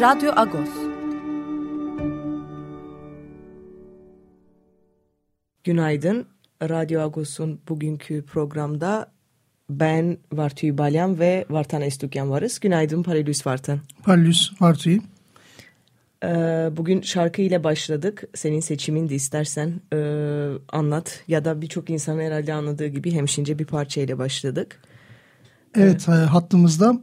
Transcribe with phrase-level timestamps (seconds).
[0.00, 0.68] Radyo Agos.
[5.64, 6.26] Günaydın.
[6.62, 9.12] Radyo Agos'un bugünkü programda
[9.70, 12.60] ben Vartüy Balyan ve Vartan Estukyan varız.
[12.60, 13.80] Günaydın Paralüs Vartan.
[14.02, 15.00] Paralüs Vartüy.
[16.24, 16.28] Ee,
[16.76, 18.24] bugün şarkı ile başladık.
[18.34, 19.98] Senin seçimin de istersen e,
[20.68, 21.24] anlat.
[21.28, 24.82] Ya da birçok insan herhalde anladığı gibi hemşince bir parça ile başladık.
[25.74, 27.00] Evet ee, hattımızda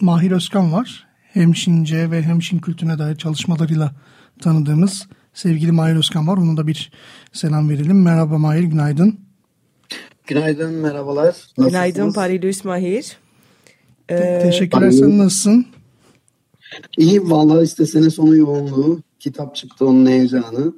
[0.00, 1.09] Mahir Özkan var.
[1.32, 3.92] Hemşince ve hemşin kültürüne dair çalışmalarıyla
[4.40, 6.36] tanıdığımız sevgili Mahir Özkan var.
[6.36, 6.92] Ona da bir
[7.32, 8.02] selam verelim.
[8.02, 9.20] Merhaba Mahir, günaydın.
[10.26, 11.26] Günaydın, merhabalar.
[11.26, 11.68] Nasılsınız?
[11.68, 13.16] Günaydın Parilus Mahir.
[14.08, 15.66] Ee, Te teşekkürler, sen nasılsın?
[16.98, 20.72] İyi, valla işte sene sonu yoğunluğu, kitap çıktı onun heyecanı.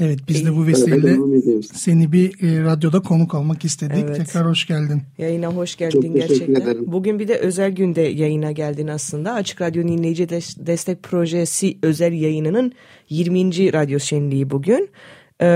[0.00, 1.16] Evet biz de bu vesileyle
[1.72, 4.04] seni bir e, radyoda konuk almak istedik.
[4.06, 4.16] Evet.
[4.16, 5.02] Tekrar hoş geldin.
[5.18, 6.62] Yayına hoş geldin Çok gerçekten.
[6.62, 6.84] Ederim.
[6.86, 9.32] Bugün bir de özel günde yayına geldin aslında.
[9.32, 10.28] Açık Radyo Dinleyici
[10.66, 12.72] Destek Projesi özel yayınının
[13.08, 13.72] 20.
[13.72, 14.90] radyo şenliği bugün.
[15.40, 15.46] Ee,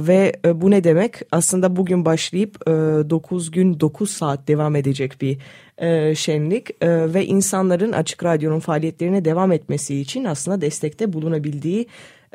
[0.00, 1.14] ve e, bu ne demek?
[1.32, 5.38] Aslında bugün başlayıp e, 9 gün 9 saat devam edecek bir
[5.78, 11.86] e, şenlik e, ve insanların Açık Radyo'nun faaliyetlerine devam etmesi için aslında destekte bulunabildiği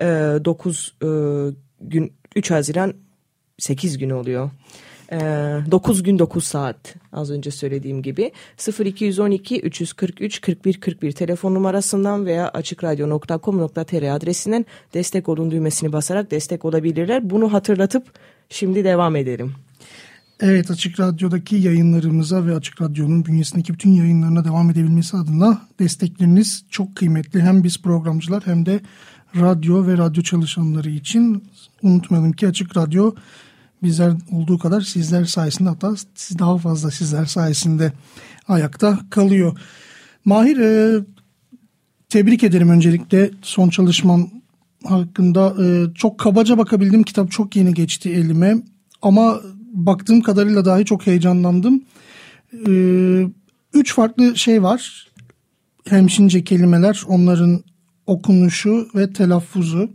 [0.02, 0.06] e,
[0.46, 1.08] 9 e,
[1.82, 2.94] gün 3 Haziran
[3.60, 4.52] 8 gün oluyor.
[5.12, 5.18] E,
[5.72, 8.32] 9 gün 9 saat az önce söylediğim gibi
[8.86, 17.30] 0212 343 41 41 telefon numarasından veya açıkradyo.com.tr adresinden destek olun düğmesini basarak destek olabilirler.
[17.30, 18.04] Bunu hatırlatıp
[18.50, 19.54] şimdi devam edelim.
[20.40, 26.96] Evet Açık Radyo'daki yayınlarımıza ve Açık Radyo'nun bünyesindeki bütün yayınlarına devam edebilmesi adına destekleriniz çok
[26.96, 27.42] kıymetli.
[27.42, 28.80] Hem biz programcılar hem de
[29.40, 31.44] radyo ve radyo çalışanları için
[31.84, 33.16] unutmayalım ki Açık Radyo
[33.84, 35.96] bizler olduğu kadar sizler sayesinde hatta
[36.40, 37.94] daha fazla sizler sayesinde
[38.48, 39.60] ayakta kalıyor.
[40.26, 41.04] Mahir e,
[42.10, 44.30] tebrik ederim öncelikle son çalışmam
[44.84, 48.58] hakkında e, çok kabaca bakabildim kitap çok yeni geçti elime
[49.02, 49.42] ama
[49.74, 51.84] baktığım kadarıyla dahi çok heyecanlandım.
[52.68, 52.72] E,
[53.74, 55.08] üç farklı şey var
[55.90, 57.64] hemşince kelimeler onların
[58.08, 59.90] okunuşu ve telaffuzu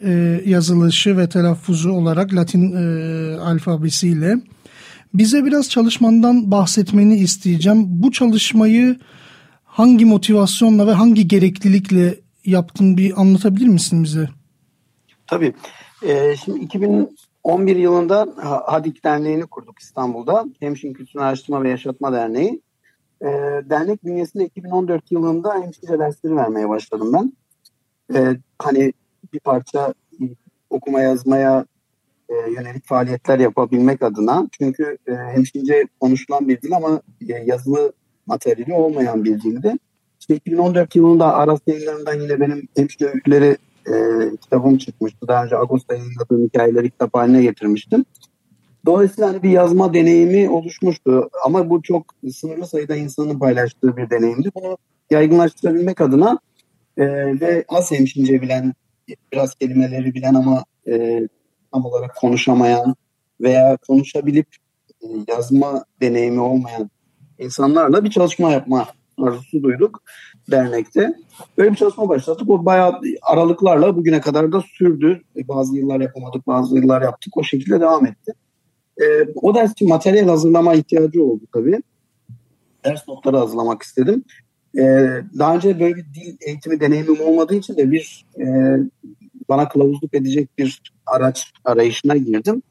[0.00, 4.36] e, yazılışı ve telaffuzu olarak Latin e, alfabesiyle.
[5.14, 7.84] Bize biraz çalışmandan bahsetmeni isteyeceğim.
[7.88, 8.98] Bu çalışmayı
[9.64, 14.28] hangi motivasyonla ve hangi gereklilikle yaptın bir anlatabilir misin bize?
[15.26, 15.54] Tabii.
[16.06, 18.26] Ee, şimdi 2011 yılında
[18.66, 20.44] Hadik Derneği'ni kurduk İstanbul'da.
[20.60, 22.62] Hemşin Kültür Araştırma ve Yaşatma Derneği.
[23.24, 23.28] Ee,
[23.70, 27.32] dernek bünyesinde 2014 yılında hemşire dersleri vermeye başladım ben.
[28.14, 28.92] Ee, hani
[29.32, 29.94] bir parça
[30.70, 31.66] okuma yazmaya
[32.28, 34.48] e, yönelik faaliyetler yapabilmek adına.
[34.58, 37.92] Çünkü e, hemşince konuşulan bir dil ama e, yazılı
[38.26, 39.72] materyali olmayan bir dildi.
[40.20, 43.94] İşte 2014 yılında Aras yayınlarından yine benim hemşire öyküleri e,
[44.36, 45.28] kitabım çıkmıştı.
[45.28, 48.04] Daha önce Ağustos'ta yayınladığım hikayeleri kitap haline getirmiştim.
[48.86, 51.30] Dolayısıyla hani bir yazma deneyimi oluşmuştu.
[51.44, 54.50] Ama bu çok sınırlı sayıda insanın paylaştığı bir deneyimdi.
[54.54, 54.78] Bunu
[55.10, 56.38] yaygınlaştırabilmek adına
[56.96, 57.06] e,
[57.40, 58.74] ve az hemşince bilen,
[59.32, 61.20] biraz kelimeleri bilen ama e,
[61.72, 62.94] tam olarak konuşamayan
[63.40, 64.46] veya konuşabilip
[65.02, 66.90] e, yazma deneyimi olmayan
[67.38, 68.86] insanlarla bir çalışma yapma
[69.18, 70.02] arzusu duyduk
[70.50, 71.14] dernekte.
[71.58, 72.50] Böyle bir çalışma başlattık.
[72.50, 75.22] O bayağı aralıklarla bugüne kadar da sürdü.
[75.36, 77.36] E, bazı yıllar yapamadık, bazı yıllar yaptık.
[77.36, 78.34] O şekilde devam etti.
[79.00, 79.04] E,
[79.34, 81.82] o ders için materyal hazırlama ihtiyacı oldu tabii.
[82.84, 84.24] Ders notları hazırlamak istedim.
[84.78, 84.82] E,
[85.38, 88.44] daha önce böyle bir dil eğitimi deneyimim olmadığı için de bir e,
[89.48, 92.62] bana kılavuzluk edecek bir araç arayışına girdim.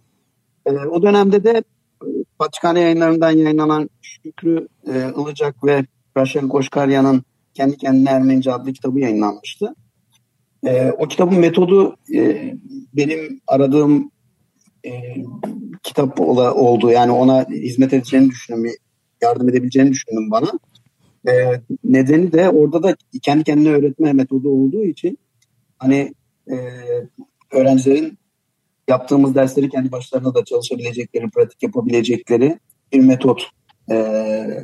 [0.66, 1.64] E, o dönemde de
[2.04, 2.08] e,
[2.40, 5.86] Patrikhane yayınlarından yayınlanan Şükrü e, Ilıcak ve
[6.18, 7.24] Raşel Koşkarya'nın
[7.54, 9.76] Kendi Kendine Ermenice adlı kitabı yayınlanmıştı.
[10.66, 12.54] E, o kitabın metodu e,
[12.94, 14.12] benim aradığım
[14.86, 14.92] e,
[15.84, 16.92] kitap ola, oldu.
[16.92, 18.72] Yani ona hizmet edeceğini düşündüm,
[19.22, 20.52] yardım edebileceğini düşündüm bana.
[21.28, 25.18] E, nedeni de orada da kendi kendine öğretme metodu olduğu için
[25.78, 26.14] hani
[26.52, 26.56] e,
[27.52, 28.18] öğrencilerin
[28.88, 32.60] yaptığımız dersleri kendi başlarına da çalışabilecekleri, pratik yapabilecekleri
[32.94, 33.50] bir metot
[33.92, 33.96] e,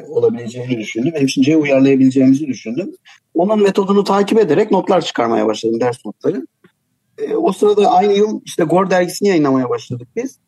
[0.09, 1.13] olabileceğini düşündüm.
[1.15, 2.91] Hemşince'ye uyarlayabileceğimizi düşündüm.
[3.33, 6.47] Onun metodunu takip ederek notlar çıkarmaya başladım, ders notları.
[7.21, 10.39] E, o sırada aynı yıl işte Gor dergisini yayınlamaya başladık biz.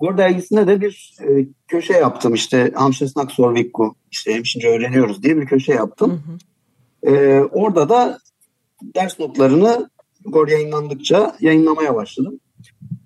[0.00, 5.46] Gor dergisinde de bir e, köşe yaptım işte Hamşesnak Sorvikku işte hemşince öğreniyoruz diye bir
[5.46, 6.10] köşe yaptım.
[6.10, 7.14] Hı hı.
[7.14, 8.18] E, orada da
[8.82, 9.90] ders notlarını
[10.24, 12.40] Gor yayınlandıkça yayınlamaya başladım.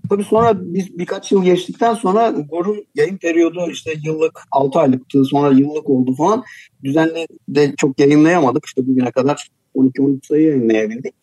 [0.08, 5.50] Tabii sonra biz birkaç yıl geçtikten sonra Gor'un yayın periyodu işte yıllık 6 aylıktı sonra
[5.50, 6.44] yıllık oldu falan.
[6.84, 8.66] Düzenli de çok yayınlayamadık.
[8.66, 11.14] İşte bugüne kadar 12-13 sayı yayınlayabildik.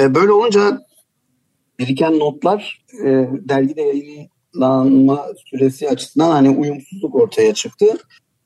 [0.00, 0.80] Ee, böyle olunca
[1.78, 7.86] biriken notlar e, dergide yayınlanma süresi açısından hani uyumsuzluk ortaya çıktı.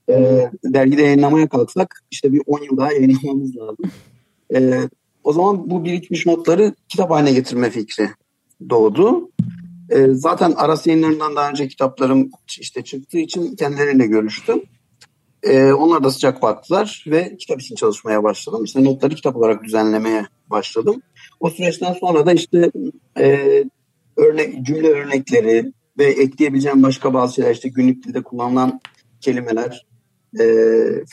[0.08, 3.90] E, dergide yayınlamaya kalksak işte bir 10 yıl daha yayınlamamız lazım.
[4.55, 4.81] E,
[5.25, 8.08] o zaman bu birikmiş notları kitap haline getirme fikri
[8.70, 9.31] doğdu.
[9.90, 14.62] E, zaten Aras yayınlarından daha önce kitaplarım işte çıktığı için kendileriyle görüştüm.
[15.47, 18.65] E, onlar da sıcak baktılar ve kitap için çalışmaya başladım.
[18.65, 21.03] İşte notları kitap olarak düzenlemeye başladım.
[21.41, 22.71] O süreçten sonra da işte
[23.19, 23.65] e,
[24.17, 28.81] örnek cümle örnekleri ve ekleyebileceğim başka bazı şeyler işte günlük dilde kullanılan
[29.21, 29.87] kelimeler,
[30.41, 30.45] e,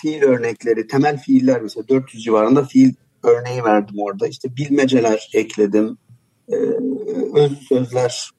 [0.01, 2.93] fiil örnekleri, temel fiiller mesela 400 civarında fiil
[3.23, 4.27] örneği verdim orada.
[4.27, 5.97] İşte bilmeceler ekledim,
[6.49, 6.55] e,
[7.33, 8.29] özlü sözler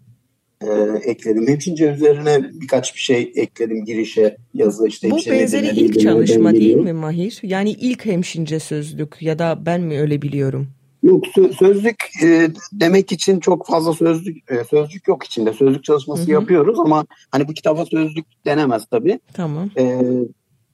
[0.67, 1.49] e, ekledim.
[1.49, 5.11] Hemşince üzerine birkaç bir şey ekledim girişe yazı işte.
[5.11, 7.39] Bu benzeri ilk çalışma değil mi Mahir?
[7.43, 10.69] Yani ilk hemşince sözlük ya da ben mi öyle biliyorum?
[11.03, 11.25] Yok
[11.59, 15.53] sözlük e, demek için çok fazla sözlük e, sözlük yok içinde.
[15.53, 16.31] Sözlük çalışması Hı-hı.
[16.31, 19.21] yapıyoruz ama hani bu kitaba sözlük denemez tabii.
[19.33, 19.71] Tamam.
[19.79, 20.01] E,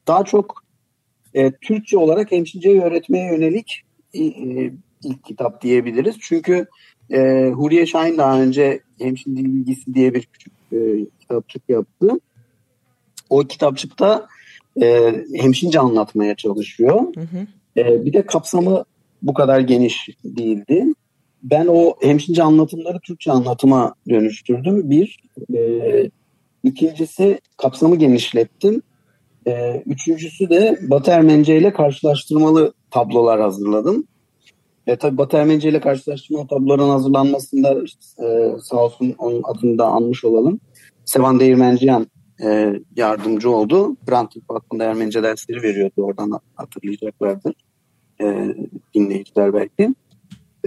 [0.06, 0.64] daha çok
[1.34, 3.82] e, Türkçe olarak hemşinceyi öğretmeye yönelik
[4.14, 4.20] e,
[5.04, 6.16] ilk kitap diyebiliriz.
[6.20, 6.66] Çünkü
[7.10, 10.78] e, Huriye Şahin daha önce Hemşin Dil Bilgisi diye bir küçük e,
[11.20, 12.08] kitapçık yaptı.
[13.30, 14.26] O kitapçıkta
[14.82, 17.00] e, hemşince anlatmaya çalışıyor.
[17.14, 17.46] Hı hı.
[17.76, 18.84] E, bir de kapsamı
[19.22, 20.84] bu kadar geniş değildi.
[21.42, 24.90] Ben o hemşince anlatımları Türkçe anlatıma dönüştürdüm.
[24.90, 25.18] Bir.
[25.54, 26.10] E,
[26.64, 28.82] ikincisi kapsamı genişlettim.
[29.46, 34.04] E, üçüncüsü de Batı Ermenice ile karşılaştırmalı tablolar hazırladım.
[34.86, 39.86] E, tabii Batı Ermenice ile karşılaştırma tabloların hazırlanmasında işte, e, sağ olsun onun adını da
[39.86, 40.60] anmış olalım.
[41.04, 42.06] Sevan Değirmenciyan
[42.44, 43.96] e, yardımcı oldu.
[44.08, 46.02] Brandtürk Vakfı'nda Ermenice dersleri veriyordu.
[46.02, 47.54] Oradan hatırlayacaklardır
[48.20, 48.54] e,
[48.94, 49.94] dinleyiciler belki.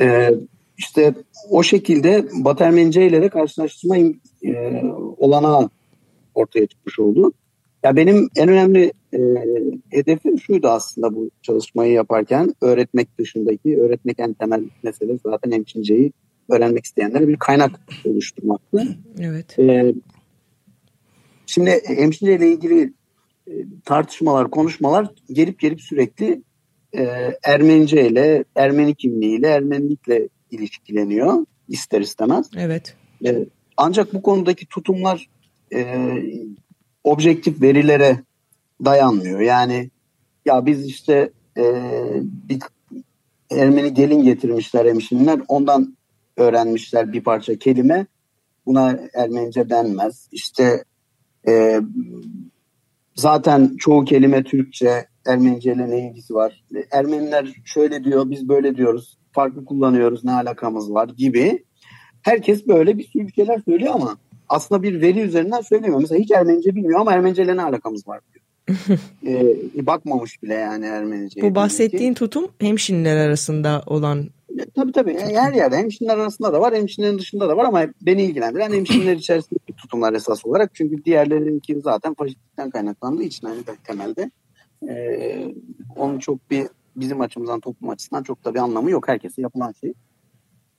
[0.01, 0.31] E,
[0.77, 1.13] işte
[1.49, 4.83] o şekilde Batı Ermenice ile de karşılaştırma e,
[5.17, 5.69] olanağı
[6.35, 7.31] ortaya çıkmış oldu.
[7.83, 9.19] Ya benim en önemli e,
[9.89, 16.13] hedefim şuydu aslında bu çalışmayı yaparken öğretmek dışındaki öğretmek en temel mesele zaten hemşinceyi
[16.49, 18.97] öğrenmek isteyenlere bir kaynak oluşturmaktı.
[19.19, 19.59] Evet.
[19.59, 19.93] E,
[21.45, 22.93] şimdi hemşince ile ilgili
[23.47, 23.51] e,
[23.85, 26.41] tartışmalar, konuşmalar gelip gelip sürekli
[26.97, 27.03] e,
[27.43, 32.49] Ermenice ile, Ermeni kimliğiyle, Ermenilikle ilişkileniyor ister istemez.
[32.57, 32.95] Evet.
[33.25, 33.45] E,
[33.77, 35.29] ancak bu konudaki tutumlar
[35.73, 35.97] e,
[37.03, 38.23] objektif verilere
[38.85, 39.39] dayanmıyor.
[39.39, 39.89] Yani
[40.45, 41.63] ya biz işte e,
[42.23, 42.59] bir
[43.51, 45.97] Ermeni gelin getirmişler hemşinler ondan
[46.37, 48.07] öğrenmişler bir parça kelime.
[48.65, 50.29] Buna Ermenice denmez.
[50.31, 50.83] İşte
[51.47, 51.81] e,
[53.15, 56.63] zaten çoğu kelime Türkçe, Ermenice ile ne ilgisi var?
[56.91, 59.17] Ermeniler şöyle diyor, biz böyle diyoruz.
[59.31, 61.63] Farklı kullanıyoruz, ne alakamız var gibi.
[62.21, 64.17] Herkes böyle bir sürü şeyler söylüyor ama
[64.53, 66.01] aslında bir veri üzerinden söylemiyor.
[66.01, 68.43] Mesela hiç Ermenice bilmiyor ama Ermenice ile ne alakamız var diyor.
[69.27, 71.41] ee, bakmamış bile yani Ermenice.
[71.41, 74.29] Bu bahsettiğin tutum hemşinler arasında olan
[74.59, 75.17] e, Tabii tabii.
[75.19, 79.73] Her yerde hemşinler arasında da var, hemşinlerin dışında da var ama beni ilgilendiren hemşinler içerisindeki
[79.73, 80.75] tutumlar esas olarak.
[80.75, 84.31] Çünkü diğerlerinki zaten faşistlikten kaynaklandığı için hani temelde.
[84.89, 85.53] Ee,
[85.95, 89.07] onun çok bir bizim açımızdan toplum açısından çok da bir anlamı yok.
[89.07, 89.93] Herkese yapılan şey.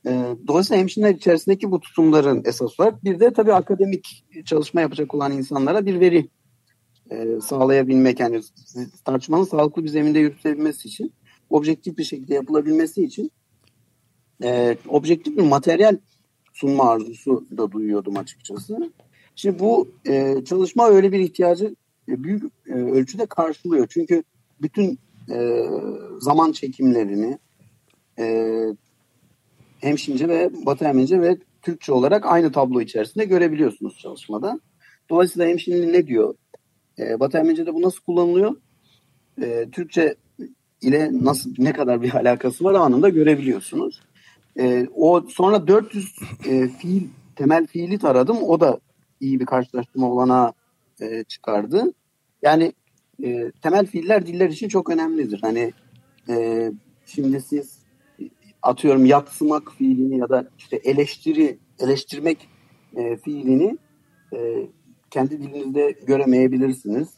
[0.07, 5.33] Ee, dolayısıyla hemşireler içerisindeki bu tutumların esas olarak bir de tabii akademik çalışma yapacak olan
[5.33, 6.29] insanlara bir veri
[7.11, 8.41] e, sağlayabilmek yani
[9.05, 11.13] tartışmanın sağlıklı bir zeminde yürütülebilmesi için
[11.51, 13.31] objektif bir şekilde yapılabilmesi için
[14.45, 15.97] e, objektif bir materyal
[16.53, 18.93] sunma arzusu da duyuyordum açıkçası.
[19.37, 21.77] Şimdi bu e, çalışma öyle bir ihtiyacı
[22.09, 23.87] büyük ölçüde karşılıyor.
[23.91, 24.23] Çünkü
[24.63, 24.99] bütün
[26.21, 27.39] zaman çekimlerini
[29.85, 34.61] hemşince ve Batı Ermenice ve Türkçe olarak aynı tablo içerisinde görebiliyorsunuz çalışmada.
[35.11, 36.35] Dolayısıyla hemşinli ne diyor?
[36.99, 38.57] E, Batı Ermenice'de bu nasıl kullanılıyor?
[39.43, 40.15] E, Türkçe
[40.83, 44.03] ile nasıl ne kadar bir alakası var anında görebiliyorsunuz.
[44.59, 46.15] E, o sonra 400
[46.49, 48.43] e, fiil temel fiili taradım.
[48.43, 48.81] O da
[49.21, 50.53] iyi bir karşılaştırma olana
[51.01, 51.93] e, çıkardı.
[52.43, 52.73] Yani
[53.25, 55.39] e, temel fiiller diller için çok önemlidir.
[55.43, 55.73] Hani
[56.29, 56.71] e,
[57.07, 57.74] şimdi siz
[58.65, 62.49] atıyorum yatsımak fiilini ya da işte eleştiri eleştirmek
[62.97, 63.79] e, fiilini
[64.33, 64.69] e,
[65.11, 67.09] kendi dilinizde göremeyebilirsiniz.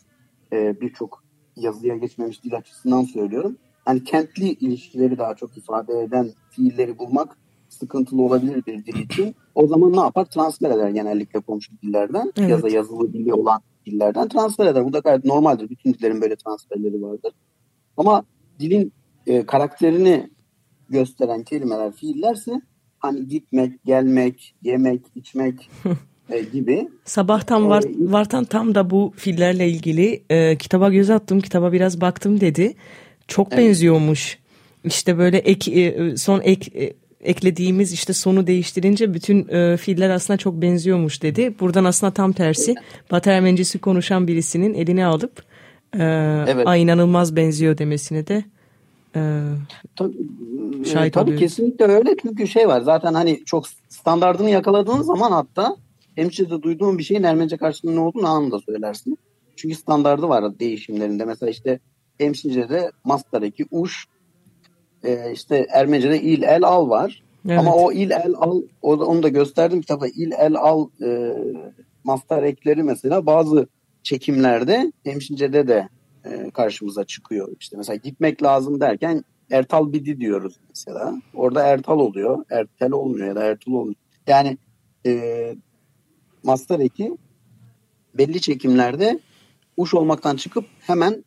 [0.52, 1.24] E, Birçok
[1.56, 3.56] yazıya geçmemiş dil açısından söylüyorum.
[3.84, 7.38] Hani kentli ilişkileri daha çok ifade eden fiilleri bulmak
[7.68, 9.34] sıkıntılı olabilir bir dil için.
[9.54, 10.24] O zaman ne yapar?
[10.24, 12.50] Transfer eder genellikle komşu dillerden evet.
[12.50, 14.84] ya da yazılı dili olan dillerden transfer eder.
[14.84, 15.70] Bu da gayet normaldir.
[15.70, 17.32] Bütün dillerin böyle transferleri vardır.
[17.96, 18.24] Ama
[18.58, 18.92] dilin
[19.26, 20.30] e, karakterini
[20.90, 22.60] gösteren kelimeler, fiillerse
[22.98, 25.70] hani gitmek, gelmek, yemek, içmek
[26.30, 26.88] e, gibi.
[27.04, 32.00] Sabahtan var, e, Vartan tam da bu fiillerle ilgili e, kitaba göz attım, kitaba biraz
[32.00, 32.74] baktım dedi.
[33.28, 33.64] Çok evet.
[33.64, 34.38] benziyormuş.
[34.84, 40.36] İşte böyle ek, e, son ek e, eklediğimiz işte sonu değiştirince bütün e, fiiller aslında
[40.36, 41.54] çok benziyormuş dedi.
[41.60, 42.74] Buradan aslında tam tersi
[43.10, 45.42] Batı Ermenicisi konuşan birisinin elini alıp
[45.94, 46.02] e,
[46.48, 46.66] evet.
[46.66, 48.44] Aa, inanılmaz benziyor demesine de
[49.14, 49.42] e,
[49.96, 50.14] tabii,
[50.84, 51.40] şahit tabii oluyoruz.
[51.40, 55.76] kesinlikle öyle çünkü şey var zaten hani çok standartını yakaladığın zaman hatta
[56.14, 59.18] hemşirede duyduğun bir şeyin Ermenice karşılığının ne olduğunu anında söylersin.
[59.56, 61.24] Çünkü standardı var değişimlerinde.
[61.24, 61.78] Mesela işte
[62.18, 64.06] Hemşince'de Mastar'daki uş
[65.04, 67.22] e, işte Ermenice'de il el al var.
[67.48, 67.58] Evet.
[67.58, 71.36] Ama o il el al onu da gösterdim kitapta il el al e,
[72.04, 73.66] mastar ekleri mesela bazı
[74.02, 75.88] çekimlerde Hemşince'de de
[76.26, 77.48] e, karşımıza çıkıyor.
[77.60, 81.14] İşte mesela gitmek lazım derken Ertal Bidi diyoruz mesela.
[81.34, 82.44] Orada Ertal oluyor.
[82.50, 83.96] Ertel olmuyor ya da Ertul olmuyor.
[84.26, 84.58] Yani
[85.06, 85.54] e,
[86.42, 87.16] master eki
[88.14, 89.20] belli çekimlerde
[89.76, 91.24] uş olmaktan çıkıp hemen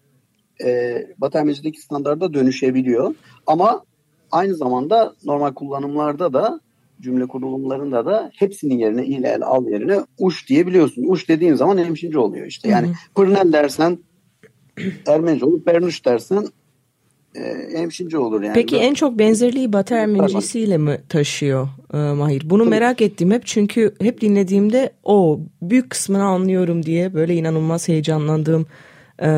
[0.64, 3.16] e, Batı Ermenica'daki standarda dönüşebiliyor.
[3.48, 3.84] Ama
[4.32, 6.60] aynı zamanda normal kullanımlarda da
[7.02, 11.04] cümle kurulumlarında da hepsinin yerine il el al yerine uş diyebiliyorsun.
[11.08, 12.70] Uş dediğin zaman hemşince oluyor işte.
[12.70, 14.00] Yani pırnel dersen
[15.08, 15.66] Ermenice olur.
[15.66, 16.48] Bernuş dersen
[17.36, 18.54] e, hemşince olur yani.
[18.54, 22.50] Peki en çok benzerliği Batı Ermenicisiyle mi taşıyor e, Mahir?
[22.50, 22.70] Bunu Tabii.
[22.70, 28.66] merak ettim hep çünkü hep dinlediğimde o büyük kısmını anlıyorum diye böyle inanılmaz heyecanlandığım
[29.22, 29.30] e,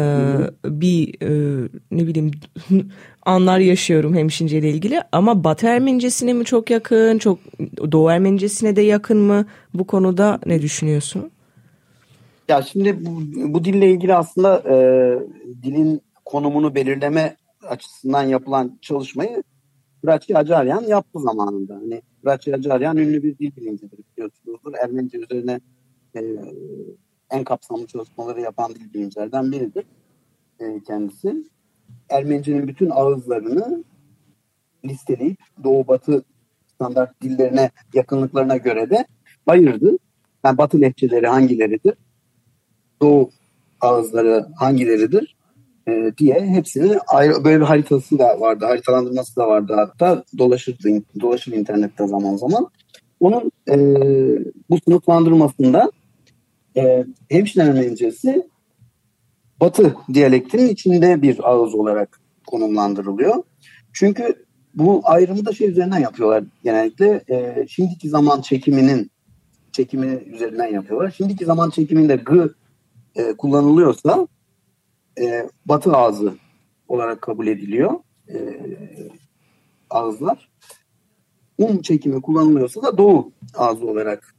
[0.66, 2.32] bir e, ne bileyim
[3.26, 7.40] anlar yaşıyorum hemşince ile ilgili ama Batı Ermenicesine mi çok yakın, çok
[7.92, 9.46] Doğu Ermenicesine de yakın mı?
[9.74, 11.32] Bu konuda ne düşünüyorsun?
[12.48, 13.22] Ya şimdi bu,
[13.54, 14.76] bu dille ilgili aslında e,
[15.64, 17.36] dilin konumunu belirleme
[17.68, 19.44] açısından yapılan çalışmayı
[20.04, 21.76] Brachi Acaryan yaptı zamanında.
[21.76, 24.74] Hani Brachi Acaryan ünlü bir dil bilimcidir biliyorsunuzdur.
[24.84, 25.60] Ermenice üzerine
[26.16, 26.22] e,
[27.32, 29.86] en kapsamlı çalışmaları yapan dil bilimcilerden biridir
[30.60, 31.44] e, kendisi.
[32.10, 33.84] Ermenice'nin bütün ağızlarını
[34.86, 36.24] listeleyip Doğu Batı
[36.68, 39.06] standart dillerine yakınlıklarına göre de
[39.48, 39.98] ayırdı.
[40.46, 41.94] Yani Batı lehçeleri hangileridir?
[43.02, 43.30] Doğu
[43.82, 45.36] ağızları hangileridir?
[45.88, 48.66] E, diye hepsini ayrı böyle bir haritası da vardı.
[48.66, 52.68] Haritalandırması da vardı hatta dolaşırdı dolaşır internette zaman zaman.
[53.20, 53.78] Onun e,
[54.70, 55.92] bu sınıflandırmasında
[56.78, 58.48] e, hemşire Ermenicesi
[59.62, 63.44] Batı diyalektinin içinde bir ağız olarak konumlandırılıyor.
[63.94, 67.24] Çünkü bu ayrımı da şey üzerinden yapıyorlar genellikle.
[67.30, 69.12] E, şimdiki zaman çekiminin
[69.72, 71.14] çekimi üzerinden yapıyorlar.
[71.18, 72.50] Şimdiki zaman çekiminde g
[73.16, 74.28] e, kullanılıyorsa
[75.22, 76.34] e, batı ağzı
[76.88, 77.94] olarak kabul ediliyor
[78.30, 78.60] e,
[79.90, 80.52] ağızlar.
[81.58, 84.36] Um çekimi kullanılıyorsa da doğu ağzı olarak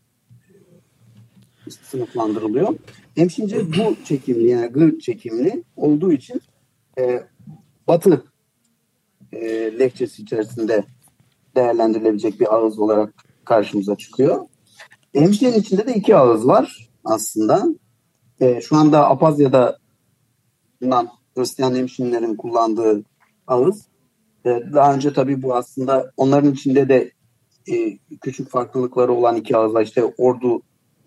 [1.83, 2.75] sınıflandırılıyor.
[3.15, 6.41] Hemşince bu çekimli yani gır çekimli olduğu için
[6.99, 7.23] e,
[7.89, 8.25] batı
[9.33, 9.49] e,
[9.79, 10.85] lehçesi içerisinde
[11.57, 13.15] değerlendirilebilecek bir ağız olarak
[13.45, 14.47] karşımıza çıkıyor.
[15.15, 17.67] Hemşirenin içinde de iki ağız var aslında.
[18.43, 19.79] E, şu anda Apazya'da
[20.81, 23.05] bulunan Hristiyan hemşinlerin kullandığı
[23.47, 23.87] ağız.
[24.45, 27.11] E, daha önce tabii bu aslında onların içinde de
[27.73, 29.83] e, küçük farklılıkları olan iki ağız var.
[29.83, 30.63] İşte Ordu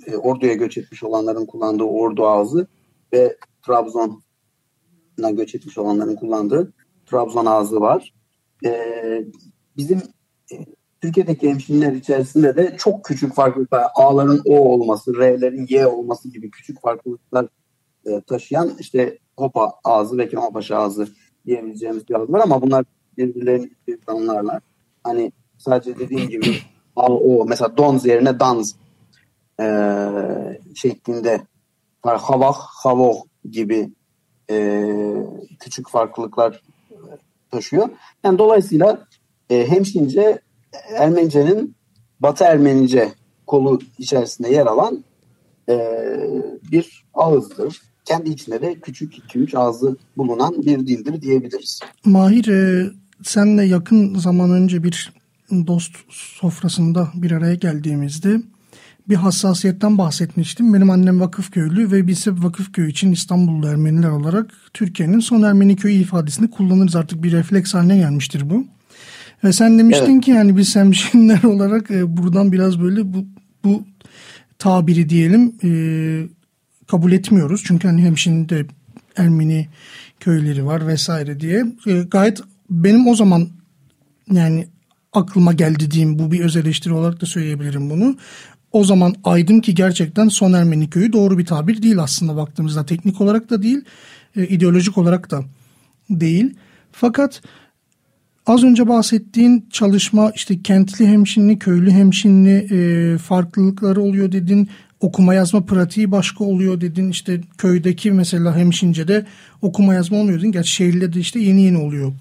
[0.08, 2.68] e, Ordu'ya göç etmiş olanların kullandığı Ordu ağzı
[3.14, 6.74] ve Trabzon'a göç etmiş olanların kullandığı
[7.06, 8.14] Trabzon ağzı var.
[8.66, 8.72] E,
[9.78, 10.02] bizim
[11.06, 16.82] Türkiye'deki hemşireler içerisinde de çok küçük farklılıklar, A'ların O olması, R'lerin Y olması gibi küçük
[16.82, 17.48] farklılıklar
[18.06, 21.08] e, taşıyan işte Hopa ağzı ve Kemalpaşa ağzı
[21.46, 22.86] diyebileceğimiz bir ağız var ama bunlar
[23.18, 23.70] birbirlerini
[24.06, 24.62] tanımlarlar.
[25.04, 26.56] Hani sadece dediğim gibi
[26.96, 28.76] A, O mesela Donz yerine Danz
[29.62, 29.68] e,
[30.76, 31.42] şeklinde
[32.02, 33.16] havah, havoh
[33.52, 33.90] gibi
[34.50, 34.88] e,
[35.60, 36.62] küçük farklılıklar
[37.52, 37.90] taşıyor.
[38.24, 39.08] Yani dolayısıyla
[39.50, 40.45] e, hemşince
[40.98, 41.76] Ermenice'nin
[42.20, 43.14] Batı Ermenice
[43.48, 45.04] kolu içerisinde yer alan
[45.70, 45.78] e,
[46.72, 47.82] bir ağızdır.
[48.06, 51.80] kendi içinde de küçük 2-3 ağzı bulunan bir dildir diyebiliriz.
[52.06, 52.90] Mahir e,
[53.24, 55.14] senle yakın zaman önce bir
[55.52, 58.42] dost sofrasında bir araya geldiğimizde
[59.10, 60.74] bir hassasiyetten bahsetmiştim.
[60.74, 65.76] Benim annem vakıf köylü ve biz vakıf köyü için İstanbullu Ermeniler olarak Türkiye'nin son Ermeni
[65.76, 66.96] köyü ifadesini kullanırız.
[66.96, 68.66] Artık bir refleks haline gelmiştir bu.
[69.44, 70.26] Ve sen demiştin evet.
[70.26, 73.26] ki yani biz hemşinler olarak e, buradan biraz böyle bu,
[73.64, 73.84] bu
[74.60, 75.70] tabiri diyelim e,
[76.88, 77.64] kabul etmiyoruz.
[77.66, 78.66] Çünkü hani hemşinde
[79.18, 79.68] Ermeni
[80.20, 81.66] köyleri var vesaire diye.
[81.88, 83.48] E, gayet benim o zaman
[84.32, 84.68] yani
[85.14, 88.18] aklıma geldi diyeyim bu bir öz eleştiri olarak da söyleyebilirim bunu.
[88.72, 92.86] O zaman aydım ki gerçekten son Ermeni köyü doğru bir tabir değil aslında baktığımızda.
[92.86, 93.82] Teknik olarak da değil,
[94.36, 95.44] e, ideolojik olarak da
[96.10, 96.54] değil.
[96.92, 97.42] Fakat
[98.46, 104.70] az önce bahsettiğin çalışma işte kentli hemşinli, köylü hemşinli e, farklılıkları oluyor dedin.
[105.00, 107.10] Okuma yazma pratiği başka oluyor dedin.
[107.10, 109.26] İşte köydeki mesela hemşince
[109.62, 110.52] okuma yazma olmuyor dedin.
[110.52, 112.14] Gerçi şehirde de işte yeni yeni oluyor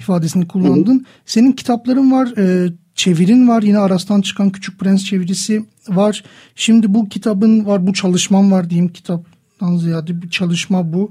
[0.00, 0.94] ifadesini kullandın.
[0.94, 1.04] Hı hı.
[1.26, 3.62] Senin kitapların var, e, çevirin var.
[3.62, 6.24] Yine Aras'tan çıkan Küçük Prens çevirisi var.
[6.54, 11.10] Şimdi bu kitabın var, bu çalışman var diyeyim kitaptan ziyade bir çalışma bu.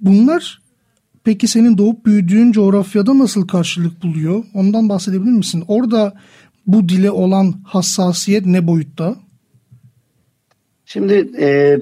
[0.00, 0.60] Bunlar
[1.26, 4.44] peki senin doğup büyüdüğün coğrafyada nasıl karşılık buluyor?
[4.54, 5.64] Ondan bahsedebilir misin?
[5.68, 6.14] Orada
[6.66, 9.16] bu dile olan hassasiyet ne boyutta?
[10.84, 11.78] Şimdi e,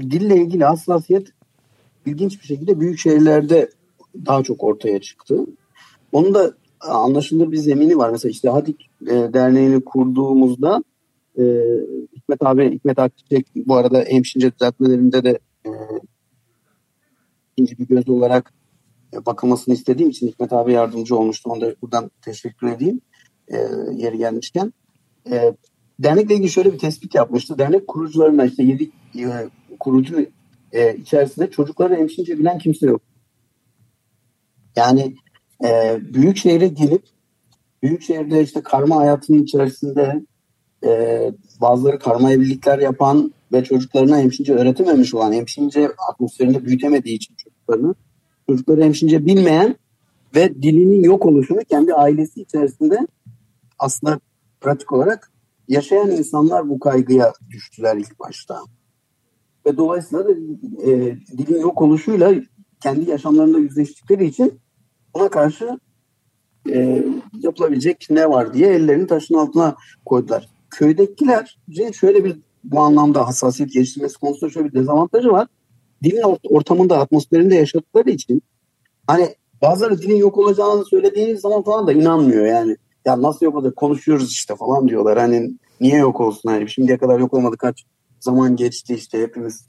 [0.00, 1.28] dille ilgili hassasiyet
[2.06, 3.70] ilginç bir şekilde büyük şehirlerde
[4.26, 5.46] daha çok ortaya çıktı.
[6.12, 8.10] Onun da anlaşılır bir zemini var.
[8.10, 10.84] Mesela işte Hadik e, Derneği'ni kurduğumuzda
[11.38, 11.42] e,
[12.16, 15.70] Hikmet abi, Hikmet Akçiçek bu arada hemşince düzeltmelerinde de e,
[17.56, 18.59] ikinci bir göz olarak
[19.26, 21.50] bakılmasını istediğim için Hikmet abi yardımcı olmuştu.
[21.50, 23.00] Onu da buradan teşekkür edeyim
[23.48, 23.56] e,
[23.92, 24.72] yeri gelmişken.
[25.30, 25.54] E,
[25.98, 27.58] dernekle ilgili şöyle bir tespit yapmıştı.
[27.58, 29.48] Dernek kurucularına işte yedi e,
[29.80, 30.26] kurucu
[30.72, 33.02] e, içerisinde çocukları hemşince bilen kimse yok.
[34.76, 35.14] Yani
[35.64, 37.02] e, büyük şehre gelip
[37.82, 40.22] büyük şehirde işte karma hayatının içerisinde
[40.86, 47.94] e, bazıları karma evlilikler yapan ve çocuklarına hemşince öğretememiş olan, hemşince atmosferinde büyütemediği için çocuklarını,
[48.50, 49.76] çocukları hemşince bilmeyen
[50.34, 53.06] ve dilinin yok oluşunu kendi ailesi içerisinde
[53.78, 54.20] aslında
[54.60, 55.30] pratik olarak
[55.68, 58.60] yaşayan insanlar bu kaygıya düştüler ilk başta.
[59.66, 60.32] Ve dolayısıyla da
[60.82, 62.34] e, dilin yok oluşuyla
[62.80, 64.60] kendi yaşamlarında yüzleştikleri için
[65.14, 65.78] ona karşı
[66.70, 67.04] e,
[67.42, 70.48] yapılabilecek ne var diye ellerini taşın altına koydular.
[70.70, 71.58] Köydekiler
[71.92, 75.48] şöyle bir bu anlamda hassasiyet geliştirmesi konusunda şöyle bir dezavantajı var.
[76.02, 78.42] Dilin ortamında, atmosferinde yaşadıkları için
[79.06, 82.76] hani bazıları dilin yok olacağını söylediğiniz zaman falan da inanmıyor yani.
[83.04, 85.18] Ya nasıl yok olacak konuşuyoruz işte falan diyorlar.
[85.18, 87.84] Hani niye yok olsun hani şimdiye kadar yok olmadı kaç
[88.20, 89.66] zaman geçti işte hepimiz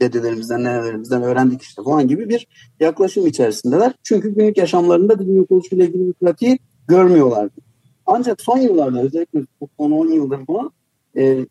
[0.00, 2.46] dedelerimizden, nenelerimizden öğrendik işte falan gibi bir
[2.80, 3.94] yaklaşım içerisindeler.
[4.02, 7.60] Çünkü günlük yaşamlarında dilin yok oluşuyla ilgili bir pratiği görmüyorlardı.
[8.06, 9.40] Ancak son yıllarda özellikle
[9.78, 10.72] son 10 yıldır falan
[11.16, 11.46] e,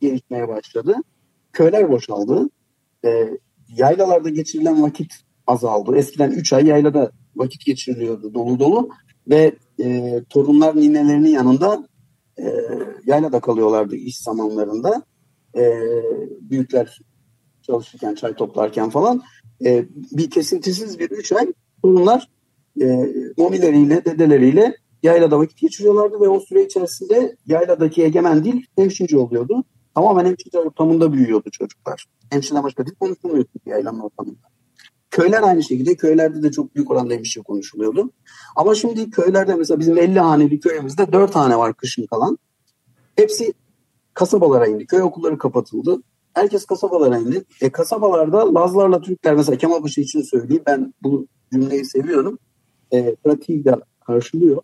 [0.00, 0.94] gelişmeye başladı.
[1.52, 2.50] Köyler boşaldı.
[3.04, 3.30] E,
[3.68, 5.12] yaylalarda geçirilen vakit
[5.46, 5.96] azaldı.
[5.96, 8.88] Eskiden 3 ay yaylada vakit geçiriliyordu dolu dolu
[9.28, 11.88] ve e, torunlar ninelerinin yanında
[12.38, 12.54] e,
[13.06, 15.02] yaylada kalıyorlardı iş zamanlarında.
[15.56, 15.80] E,
[16.40, 17.00] büyükler
[17.62, 19.22] çalışırken, çay toplarken falan
[19.64, 21.52] e, bir kesintisiz bir üç ay
[21.82, 22.28] torunlar
[22.80, 22.86] e,
[23.36, 29.64] momileriyle, dedeleriyle yaylada vakit geçiriyorlardı ve o süre içerisinde yayladaki egemen dil hemşince oluyordu.
[29.96, 32.06] Tamamen hemşince ortamında büyüyordu çocuklar.
[32.30, 34.48] Hemşince başka dil konuşulmuyordu yaylanın ortamında.
[35.10, 35.96] Köyler aynı şekilde.
[35.96, 38.10] Köylerde de çok büyük oranda hemşince konuşuluyordu.
[38.56, 42.38] Ama şimdi köylerde mesela bizim 50 haneli köyümüzde 4 tane var kışın kalan.
[43.16, 43.52] Hepsi
[44.14, 44.86] kasabalara indi.
[44.86, 46.02] Köy okulları kapatıldı.
[46.34, 47.44] Herkes kasabalara indi.
[47.60, 50.62] E, kasabalarda Lazlarla Türkler mesela Kemalpaşa için söyleyeyim.
[50.66, 52.38] Ben bu cümleyi seviyorum.
[52.92, 53.74] E, pratiği de
[54.06, 54.62] karşılıyor.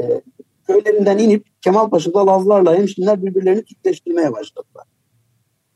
[0.00, 0.22] E,
[0.70, 4.84] köylerinden inip Kemalpaşa'da Lazlarla hemşinler birbirlerini Türkleştirmeye başladılar.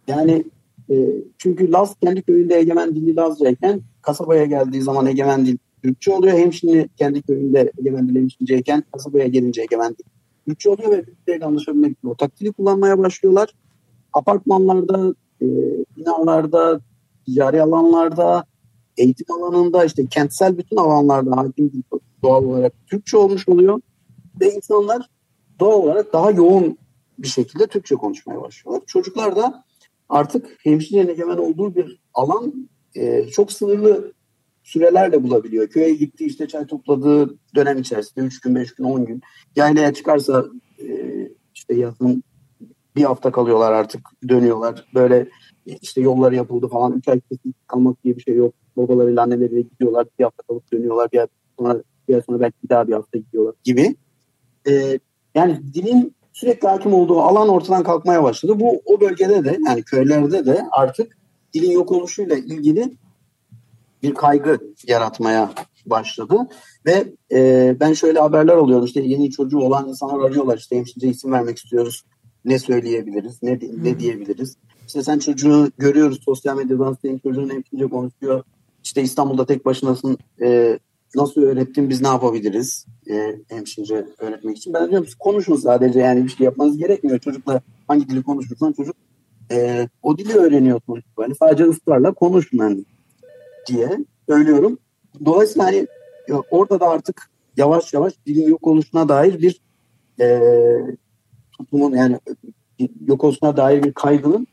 [0.08, 0.44] Yani
[0.90, 0.94] e,
[1.38, 6.38] çünkü Laz kendi köyünde egemen dili Lazcayken kasabaya geldiği zaman egemen dil Türkçe oluyor.
[6.38, 10.04] Hemşinli kendi köyünde egemen dil hemşinceyken kasabaya gelince egemen dil
[10.48, 13.48] Türkçe oluyor ve birbirleriyle anlaşabilmek için ortak dili kullanmaya başlıyorlar.
[14.12, 15.46] Apartmanlarda, e,
[15.96, 16.80] binalarda,
[17.26, 18.44] ticari alanlarda,
[18.96, 21.72] eğitim alanında işte kentsel bütün alanlarda hakim
[22.22, 23.80] doğal olarak Türkçe olmuş oluyor.
[24.40, 25.08] Ve insanlar
[25.60, 26.78] doğal olarak daha yoğun
[27.18, 28.82] bir şekilde Türkçe konuşmaya başlıyorlar.
[28.86, 29.64] Çocuklar da
[30.08, 34.12] artık hemşirenin egemen olduğu bir alan e, çok sınırlı
[34.62, 35.68] sürelerle bulabiliyor.
[35.68, 39.22] Köye gitti işte çay topladığı dönem içerisinde 3 gün, 5 gün, 10 gün.
[39.56, 40.44] Yaylaya çıkarsa
[40.78, 40.88] e,
[41.54, 42.22] işte yazın
[42.96, 44.84] bir hafta kalıyorlar artık dönüyorlar.
[44.94, 45.28] Böyle
[45.66, 46.92] işte yolları yapıldı falan.
[46.92, 47.20] Üç ay
[47.66, 48.54] kalmak diye bir şey yok.
[48.76, 50.06] Babalarıyla anneleriyle gidiyorlar.
[50.18, 51.12] Bir hafta kalıp dönüyorlar.
[51.12, 51.20] Bir
[51.58, 53.96] sonra, bir sonra belki bir daha bir hafta gidiyorlar gibi.
[54.68, 54.98] Ee,
[55.34, 58.60] yani dilin sürekli hakim olduğu alan ortadan kalkmaya başladı.
[58.60, 61.18] Bu o bölgede de yani köylerde de artık
[61.54, 62.96] dilin yok oluşuyla ilgili
[64.02, 65.50] bir kaygı yaratmaya
[65.86, 66.36] başladı.
[66.86, 71.32] Ve e, ben şöyle haberler alıyorum işte yeni çocuğu olan insanlar arıyorlar işte hemşire isim
[71.32, 72.04] vermek istiyoruz.
[72.44, 74.56] Ne söyleyebiliriz, ne, ne diyebiliriz.
[74.86, 78.44] İşte sen çocuğu görüyoruz sosyal medyadan senin çocuğun hemşire konuşuyor.
[78.84, 80.78] İşte İstanbul'da tek başınasın e,
[81.16, 84.74] nasıl öğrettin biz ne yapabiliriz e, hemşire öğretmek için.
[84.74, 87.18] Ben diyorum konuşun sadece yani bir şey yapmanız gerekmiyor.
[87.18, 88.96] Çocukla hangi dili konuşursan çocuk
[89.50, 91.22] e, o dili öğreniyor sonuçta.
[91.22, 92.84] Yani sadece ısrarla konuşun hani
[93.68, 93.98] diye
[94.28, 94.78] söylüyorum.
[95.24, 95.86] Dolayısıyla hani
[96.50, 99.60] orada da artık yavaş yavaş dilin yok oluşuna dair bir
[100.20, 100.40] e,
[101.58, 102.18] toplumun yani
[103.06, 104.46] yok oluşuna dair bir kaygının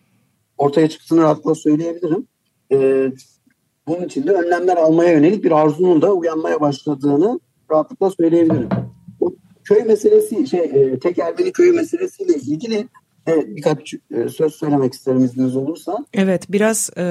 [0.57, 2.27] ortaya çıktığını rahatlıkla söyleyebilirim.
[2.71, 3.07] E,
[3.91, 7.39] bunun için de önlemler almaya yönelik bir arzunun da uyanmaya başladığını
[7.71, 8.69] rahatlıkla söyleyebilirim.
[9.19, 12.87] O köy meselesi, şey, e, tek Ermeni köyü meselesiyle ilgili
[13.27, 16.05] e, birkaç e, söz söylemek isterim izniniz olursa.
[16.13, 17.03] Evet, biraz e,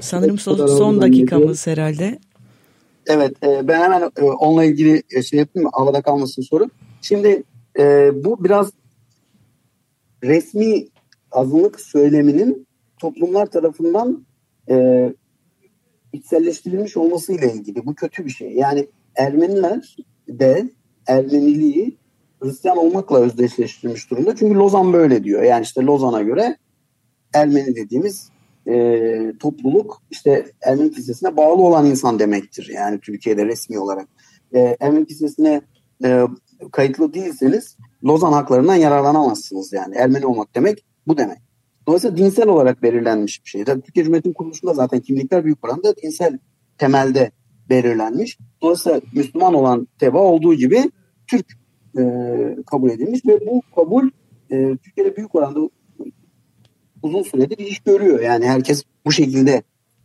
[0.00, 2.18] sanırım son, son dakikamız herhalde.
[3.06, 6.70] Evet, e, ben hemen e, onunla ilgili e, şey yapayım, havada kalmasın soru.
[7.02, 7.42] Şimdi
[7.78, 8.70] e, bu biraz
[10.24, 10.86] resmi
[11.32, 12.66] azınlık söyleminin
[12.98, 14.26] toplumlar tarafından
[14.70, 15.08] e,
[16.12, 17.86] içselleştirilmiş olmasıyla ilgili.
[17.86, 18.52] Bu kötü bir şey.
[18.52, 19.96] Yani Ermeniler
[20.28, 20.70] de
[21.06, 21.96] Ermeniliği
[22.42, 24.36] Hristiyan olmakla özdeşleştirmiş durumda.
[24.36, 25.42] Çünkü Lozan böyle diyor.
[25.42, 26.56] Yani işte Lozan'a göre
[27.34, 28.28] Ermeni dediğimiz
[28.68, 32.70] e, topluluk işte Ermeni kilisesine bağlı olan insan demektir.
[32.74, 34.08] Yani Türkiye'de resmi olarak.
[34.54, 35.60] E, Ermeni kilisesine
[36.04, 36.22] e,
[36.72, 39.72] kayıtlı değilseniz Lozan haklarından yararlanamazsınız.
[39.72, 41.38] Yani Ermeni olmak demek bu demek.
[41.88, 43.64] Dolayısıyla dinsel olarak belirlenmiş bir şey.
[43.64, 46.38] Tabii Türkiye Cumhuriyeti'nin kuruluşunda zaten kimlikler büyük oranda dinsel
[46.78, 47.30] temelde
[47.70, 48.38] belirlenmiş.
[48.62, 50.90] Dolayısıyla Müslüman olan teba olduğu gibi
[51.26, 51.46] Türk
[51.98, 52.02] e,
[52.66, 54.10] kabul edilmiş ve bu kabul
[54.50, 55.60] e, Türkiye'de büyük oranda
[57.02, 58.20] uzun süredir iş görüyor.
[58.20, 59.62] Yani herkes bu şekilde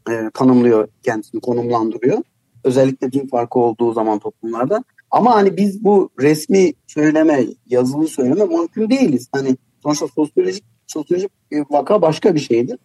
[0.09, 2.17] e, tanımlıyor kendisini, konumlandırıyor.
[2.63, 4.83] Özellikle din farkı olduğu zaman toplumlarda.
[5.11, 9.29] Ama hani biz bu resmi söyleme, yazılı söyleme mümkün değiliz.
[9.31, 11.31] Hani sonuçta sosyolojik sosyolojik
[11.69, 12.77] vaka başka bir şeydir.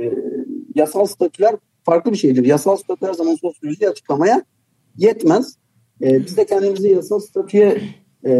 [0.00, 0.12] E,
[0.74, 2.44] yasal statüler farklı bir şeydir.
[2.44, 4.42] Yasal statü her zaman sosyolojiyi açıklamaya
[4.96, 5.56] yetmez.
[6.02, 7.82] E, biz de kendimizi yasal statüye
[8.26, 8.32] e,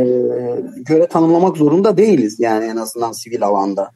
[0.76, 2.40] göre tanımlamak zorunda değiliz.
[2.40, 3.90] Yani en azından sivil alanda.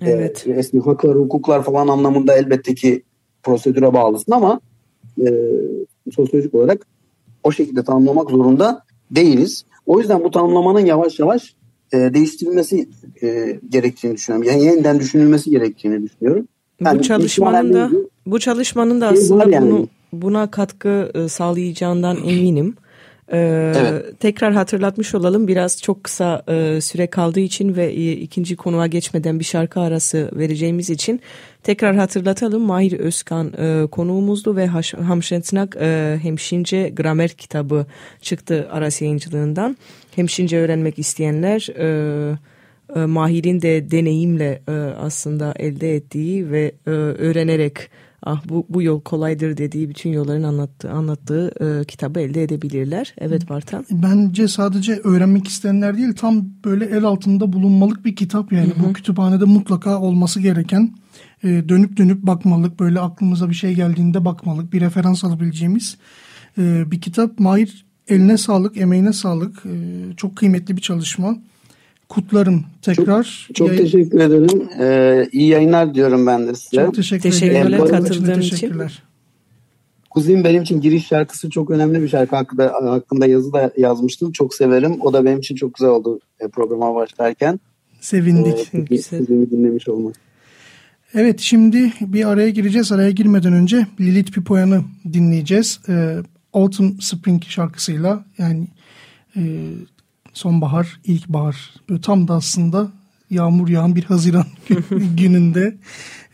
[0.00, 0.46] E, evet.
[0.46, 3.02] E, resmi haklar, hukuklar falan anlamında elbette ki
[3.42, 4.60] prosedüre bağlısın ama
[5.20, 5.32] e,
[6.12, 6.86] sosyolojik olarak
[7.44, 9.64] o şekilde tanımlamak zorunda değiliz.
[9.86, 11.54] O yüzden bu tanımlamanın yavaş yavaş
[11.92, 12.88] e, değiştirilmesi
[13.22, 14.48] e, gerektiğini düşünüyorum.
[14.48, 16.48] Yani yeniden düşünülmesi gerektiğini düşünüyorum.
[16.80, 17.90] Yani bu çalışmanın da
[18.26, 19.70] bu çalışmanın da aslında yani.
[19.70, 22.74] bunu buna katkı e, sağlayacağından eminim.
[23.32, 24.20] Ee, evet.
[24.20, 29.38] Tekrar hatırlatmış olalım biraz çok kısa e, süre kaldığı için ve e, ikinci konuğa geçmeden
[29.38, 31.20] bir şarkı arası vereceğimiz için
[31.62, 32.62] tekrar hatırlatalım.
[32.62, 34.66] Mahir Özkan e, konuğumuzdu ve
[35.06, 37.86] Hamşensnak e, Hemşince Gramer kitabı
[38.20, 39.76] çıktı Aras yayıncılığından.
[40.16, 42.38] Hemşince öğrenmek isteyenler e,
[42.96, 47.90] e, Mahir'in de deneyimle e, aslında elde ettiği ve e, öğrenerek
[48.22, 53.14] ah bu, bu yol kolaydır dediği bütün yolların anlattığı, anlattığı e, kitabı elde edebilirler.
[53.18, 53.84] Evet Bartan.
[53.90, 58.70] Bence sadece öğrenmek isteyenler değil tam böyle el altında bulunmalık bir kitap yani.
[58.74, 58.88] Hı hı.
[58.88, 60.94] Bu kütüphanede mutlaka olması gereken
[61.44, 65.96] e, dönüp dönüp bakmalık böyle aklımıza bir şey geldiğinde bakmalık bir referans alabileceğimiz
[66.58, 67.40] e, bir kitap.
[67.40, 69.62] Mahir eline sağlık, emeğine sağlık.
[69.66, 69.72] E,
[70.16, 71.36] çok kıymetli bir çalışma
[72.08, 73.46] kutlarım tekrar.
[73.46, 73.82] Çok, çok Yayın...
[73.82, 74.68] teşekkür ederim.
[74.80, 76.82] Ee, iyi yayınlar diyorum ben de size.
[76.82, 77.86] Çok teşekkür teşekkürler ederim.
[77.86, 78.50] Katıldığın için.
[78.50, 79.02] Teşekkürler.
[80.10, 82.36] Kuzim benim için giriş şarkısı çok önemli bir şarkı.
[82.36, 84.32] Hakkında, hakkında yazı da yazmıştım.
[84.32, 84.96] Çok severim.
[85.00, 87.60] O da benim için çok güzel oldu e, programa başlarken.
[88.00, 88.74] Sevindik.
[88.74, 90.14] Ee, Kuzim'i dinlemiş olmak.
[91.14, 92.92] Evet şimdi bir araya gireceğiz.
[92.92, 95.80] Araya girmeden önce Lilith Pipoyan'ı dinleyeceğiz.
[95.88, 96.16] Ee,
[96.52, 98.68] Autumn Spring şarkısıyla yani
[99.36, 99.70] e,
[100.32, 101.56] sonbahar, ilkbahar.
[101.88, 102.92] Böyle tam da aslında
[103.30, 104.46] yağmur yağan bir Haziran
[105.16, 105.76] gününde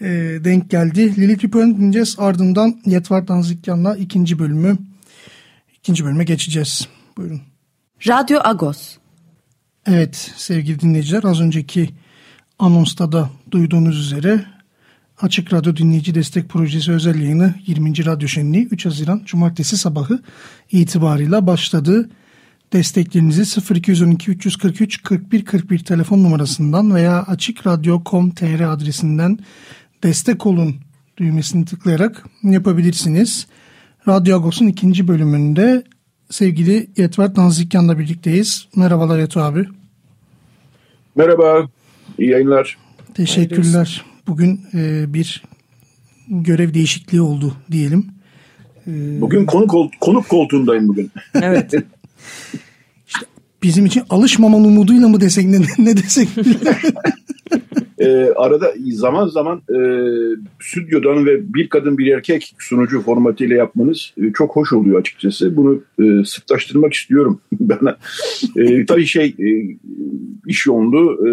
[0.00, 0.06] e,
[0.44, 1.16] denk geldi.
[1.16, 2.16] Lili Piper'ın dinleyeceğiz.
[2.18, 4.78] Ardından Yetvar Danzikyan'la ikinci bölümü
[5.78, 6.88] ikinci bölüme geçeceğiz.
[7.16, 7.40] Buyurun.
[8.08, 8.96] Radyo Agos.
[9.86, 11.90] Evet sevgili dinleyiciler az önceki
[12.58, 14.44] anonsta da duyduğunuz üzere
[15.20, 18.06] Açık Radyo Dinleyici Destek Projesi özel yayını 20.
[18.06, 20.18] Radyo Şenliği 3 Haziran Cumartesi sabahı
[20.72, 22.08] itibarıyla başladı.
[22.72, 29.38] desteklerinizi 0212 343 41 41 telefon numarasından veya açıkradyo.com.tr adresinden
[30.02, 30.76] destek olun
[31.16, 33.46] düğmesini tıklayarak yapabilirsiniz.
[34.08, 35.82] Radyo Agos'un ikinci bölümünde
[36.30, 38.68] sevgili Yetver Nazikyan'la birlikteyiz.
[38.76, 39.66] Merhabalar Yetu abi.
[41.16, 41.68] Merhaba,
[42.18, 42.78] iyi yayınlar.
[43.14, 44.04] Teşekkürler.
[44.28, 45.42] Bugün e, bir
[46.28, 48.06] görev değişikliği oldu diyelim.
[48.86, 51.10] E, bugün konuk, konuk koltuğundayım bugün.
[51.34, 51.74] Evet.
[53.06, 53.26] işte
[53.62, 56.28] bizim için alışmaman umuduyla mı desek ne, ne desek
[57.98, 59.78] e, arada zaman zaman e,
[60.60, 65.56] stüdyodan ve bir kadın bir erkek sunucu formatıyla yapmanız e, çok hoş oluyor açıkçası.
[65.56, 67.40] Bunu e, sıklaştırmak istiyorum.
[67.52, 67.96] ben
[68.56, 69.76] e, tabii şey e,
[70.46, 71.32] iş yoğunluğu e,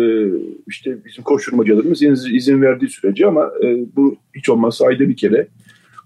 [0.67, 2.01] işte bizim koşturmacılarımız
[2.33, 5.47] izin, verdiği sürece ama e, bu hiç olmazsa ayda bir kere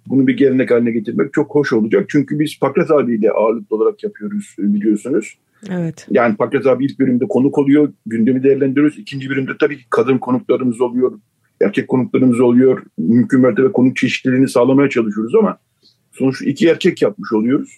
[0.08, 2.06] bunu bir gelenek haline getirmek çok hoş olacak.
[2.10, 5.38] Çünkü biz Pakrat abiyle ağırlıklı olarak yapıyoruz biliyorsunuz.
[5.70, 6.08] Evet.
[6.12, 8.98] Yani Pakrat abi ilk bölümde konuk oluyor, gündemi değerlendiriyoruz.
[8.98, 11.20] İkinci bölümde tabii ki kadın konuklarımız oluyor,
[11.62, 12.84] erkek konuklarımız oluyor.
[12.98, 15.58] Mümkün mertebe konuk çeşitliliğini sağlamaya çalışıyoruz ama
[16.12, 17.78] sonuç iki erkek yapmış oluyoruz.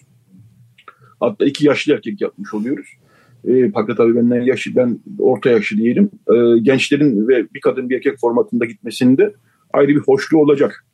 [1.20, 2.86] Hatta iki yaşlı erkek yapmış oluyoruz.
[3.44, 6.10] E, Pakrat abi benden yaşlı, ben orta yaşlı diyelim.
[6.34, 9.34] E, gençlerin ve bir kadın bir erkek formatında gitmesinde
[9.72, 10.84] ayrı bir hoşluğu olacak.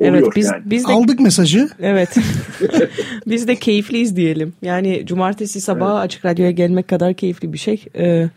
[0.00, 0.62] Evet biz yani.
[0.64, 1.68] biz de aldık mesajı.
[1.80, 2.16] Evet.
[3.26, 4.52] biz de keyifliyiz diyelim.
[4.62, 6.04] Yani cumartesi sabahı evet.
[6.04, 7.84] açık radyoya gelmek kadar keyifli bir şey.
[7.98, 8.28] Ee,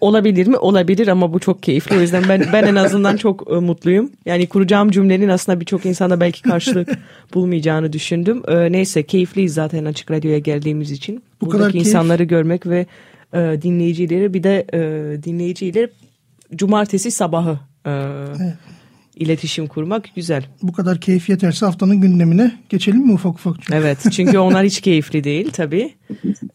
[0.00, 0.56] olabilir mi?
[0.56, 1.96] Olabilir ama bu çok keyifli.
[1.96, 4.10] O yüzden ben ben en azından çok e, mutluyum.
[4.26, 6.88] Yani kuracağım cümlenin aslında birçok insana belki karşılık
[7.34, 8.42] bulmayacağını düşündüm.
[8.48, 11.22] E, neyse keyifliyiz zaten açık radyoya geldiğimiz için.
[11.40, 12.30] Bu Buradaki kadar insanları keyif.
[12.30, 12.86] görmek ve
[13.32, 14.78] e, dinleyicileri bir de e,
[15.22, 15.90] dinleyicileri
[16.56, 17.90] cumartesi sabahı e,
[18.40, 18.54] evet
[19.16, 20.46] iletişim kurmak güzel.
[20.62, 23.54] Bu kadar keyif yeterse haftanın gündemine geçelim mi ufak ufak?
[23.60, 23.74] Çünkü?
[23.78, 25.94] Evet çünkü onlar hiç keyifli değil tabii.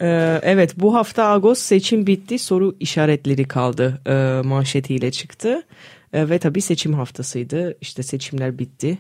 [0.01, 5.63] Ee, evet bu hafta Ağustos seçim bitti soru işaretleri kaldı e, manşetiyle çıktı.
[6.13, 8.97] E, ve tabii seçim haftasıydı işte seçimler bitti.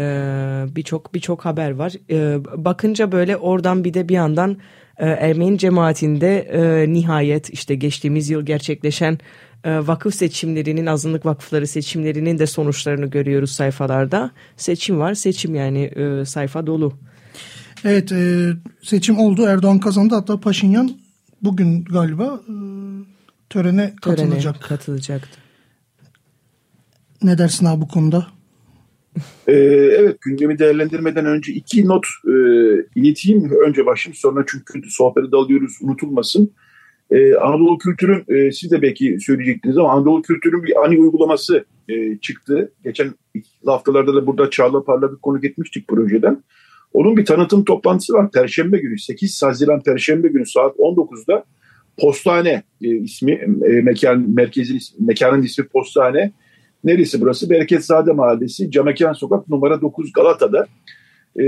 [0.00, 1.92] Ee, birçok birçok haber var.
[2.10, 4.56] Ee, bakınca böyle oradan bir de bir yandan
[4.98, 9.18] e, Ermeni cemaatinde e, nihayet işte geçtiğimiz yıl gerçekleşen e,
[9.64, 14.30] vakıf seçimlerinin, azınlık vakıfları seçimlerinin de sonuçlarını görüyoruz sayfalarda.
[14.56, 16.92] Seçim var, seçim yani e, sayfa dolu.
[17.84, 19.46] Evet, e, seçim oldu.
[19.46, 20.14] Erdoğan kazandı.
[20.14, 20.90] Hatta Paşinyan
[21.42, 22.40] bugün galiba
[23.50, 24.54] törene katılacak.
[24.54, 25.38] Törene katılacaktı.
[27.22, 28.26] Ne dersin abi bu konuda?
[29.46, 29.52] Ee,
[29.98, 32.32] evet gündemi değerlendirmeden önce iki not e,
[32.94, 33.50] ileteyim.
[33.66, 36.52] Önce başlayayım sonra çünkü sohbeti dalıyoruz unutulmasın.
[37.10, 42.18] Ee, Anadolu Kültür'ün, e, siz de belki söyleyecektiniz ama Anadolu Kültür'ün bir ani uygulaması e,
[42.18, 42.72] çıktı.
[42.84, 43.14] Geçen
[43.66, 46.42] haftalarda da burada Çağla Parla bir konuk etmiştik projeden.
[46.92, 48.30] Onun bir tanıtım toplantısı var.
[48.30, 51.44] Perşembe günü 8 Haziran Perşembe günü saat 19'da
[51.98, 53.32] Postane e, ismi,
[53.66, 56.32] e, mekan, merkezin mekanın ismi Postane.
[56.84, 57.50] Neresi burası?
[57.50, 60.66] Bereketzade Mahallesi, Camekan Sokak numara 9 Galata'da.
[61.36, 61.44] E,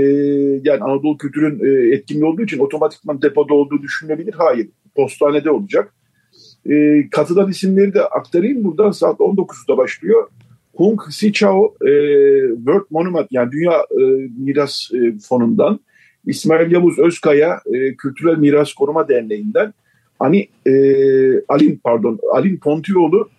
[0.63, 4.33] yani Anadolu Kültür'ün e, etkinliği olduğu için otomatikman depoda olduğu düşünülebilir.
[4.33, 5.93] Hayır postanede olacak.
[6.69, 8.63] E, katılan isimleri de aktarayım.
[8.63, 10.27] Buradan saat 19'da başlıyor.
[10.73, 11.91] Hung Si Chao e,
[12.55, 14.03] World Monument yani Dünya e,
[14.37, 15.79] Miras e, Fonu'ndan
[16.25, 19.73] İsmail Yavuz Özkaya e, Kültürel Miras Koruma Derneği'nden
[20.19, 20.73] hani e,
[21.47, 23.29] Alin pardon Alin Pontioğlu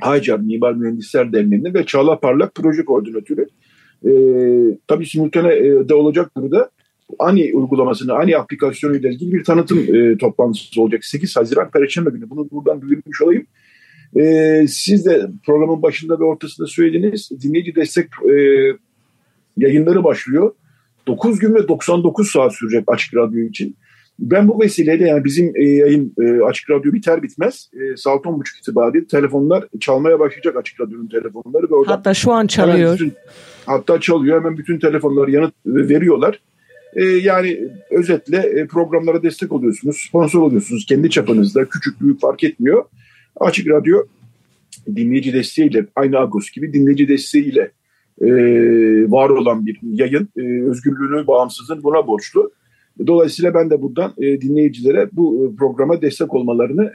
[0.00, 3.46] Haycar Mimar Mühendisler Derneği'nden ve Çağla Parlak proje koordinatörü.
[4.04, 4.12] E,
[4.88, 6.70] tabii simultane e, de olacak burada.
[7.18, 11.04] ANI uygulamasını, ANI aplikasyonu ile ilgili bir tanıtım e, toplantısı olacak.
[11.04, 12.30] 8 Haziran Perşembe günü.
[12.30, 13.46] Bunu buradan duyurmuş olayım.
[14.16, 17.30] E, siz de programın başında ve ortasında söylediniz.
[17.42, 18.36] Dinleyici destek e,
[19.56, 20.54] yayınları başlıyor.
[21.06, 23.76] 9 gün ve 99 saat sürecek Açık Radyo için.
[24.18, 28.60] Ben bu vesileyle yani bizim e, yayın e, Açık Radyo biter bitmez e, saat 10.30
[28.60, 31.62] itibariyle telefonlar çalmaya başlayacak Açık Radyo'nun telefonları.
[31.62, 32.94] Ve hatta şu an çalıyor.
[32.94, 33.12] Bütün,
[33.66, 36.40] hatta çalıyor hemen bütün telefonları yanıt veriyorlar.
[36.94, 37.58] E, yani
[37.90, 41.64] özetle e, programlara destek oluyorsunuz, sponsor oluyorsunuz kendi çapınızda.
[41.64, 42.84] Küçük büyük fark etmiyor.
[43.40, 44.02] Açık Radyo
[44.96, 47.70] dinleyici desteğiyle aynı Agos gibi dinleyici desteğiyle
[48.20, 48.30] e,
[49.10, 50.28] var olan bir yayın.
[50.36, 52.52] E, özgürlüğünü, bağımsızlığını buna borçlu.
[53.06, 56.92] Dolayısıyla ben de buradan dinleyicilere bu programa destek olmalarını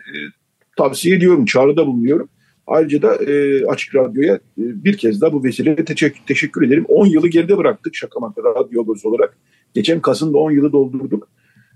[0.78, 2.30] tavsiye ediyorum, çağrıda bulunuyorum.
[2.68, 6.86] Ayrıca da e, Açık Radyo'ya e, bir kez daha bu vesileyle teşekkür, teşekkür ederim.
[6.88, 9.38] 10 yılı geride bıraktık şaka maka radyo olarak.
[9.74, 11.30] Geçen Kasım'da 10 yılı doldurduk.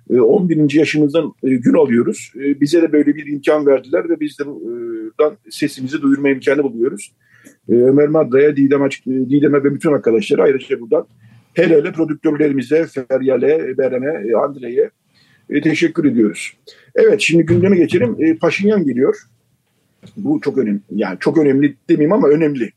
[0.10, 0.58] 11.
[0.58, 2.34] E, yaşımızdan e, gün alıyoruz.
[2.36, 7.12] E, bize de böyle bir imkan verdiler ve biz de buradan sesimizi duyurma imkanı buluyoruz.
[7.70, 11.08] Ömer Madra'ya, Didem Açık, Didem'e ve bütün arkadaşlara ayrıca buradan
[11.54, 14.90] hele hele prodüktörlerimize, Feryal'e, Berem'e, Andre'ye
[15.50, 16.54] E, teşekkür ediyoruz.
[16.96, 18.16] Evet şimdi gündeme geçelim.
[18.20, 19.16] E, Paşinyan geliyor.
[20.18, 20.80] Bu çok önemli.
[20.90, 22.72] Yani çok önemli demeyeyim ama önemli.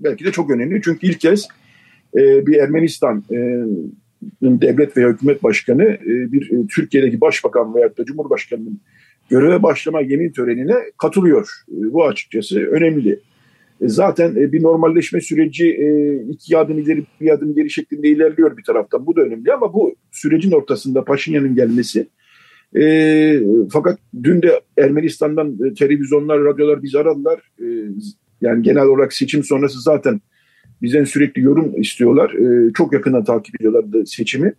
[0.00, 0.80] Belki de çok önemli.
[0.84, 1.48] Çünkü ilk kez
[2.16, 3.36] e, bir Ermenistan e,
[4.42, 8.80] devlet veya hükümet başkanı e, bir e, Türkiye'deki başbakan veya da cumhurbaşkanının
[9.30, 11.48] göreve başlama yemin törenine katılıyor.
[11.68, 13.20] E, bu açıkçası önemli.
[13.80, 15.68] Zaten bir normalleşme süreci
[16.30, 19.06] iki adım ileri bir adım geri şeklinde ilerliyor bir taraftan.
[19.06, 22.06] Bu da önemli ama bu sürecin ortasında Paşinyan'ın gelmesi
[22.76, 23.40] e,
[23.72, 27.40] fakat dün de Ermenistan'dan televizyonlar, radyolar bizi aradılar.
[27.60, 27.66] E,
[28.40, 30.20] yani genel olarak seçim sonrası zaten
[30.82, 32.34] bizden sürekli yorum istiyorlar.
[32.34, 34.54] E, çok yakından takip ediyorlar seçimi.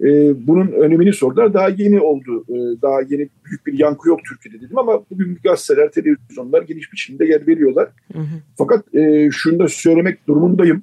[0.00, 0.06] E,
[0.46, 1.54] bunun önemini sordular.
[1.54, 2.44] Daha yeni oldu.
[2.48, 7.24] E, daha yeni büyük bir yankı yok Türkiye'de dedim ama bugün gazeteler, televizyonlar geniş biçimde
[7.24, 7.88] yer veriyorlar.
[8.12, 8.36] Hı hı.
[8.58, 10.82] Fakat e, şunu da söylemek durumundayım.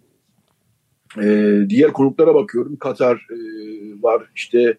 [1.22, 2.76] E, diğer konuklara bakıyorum.
[2.76, 3.38] Katar e,
[4.04, 4.78] var işte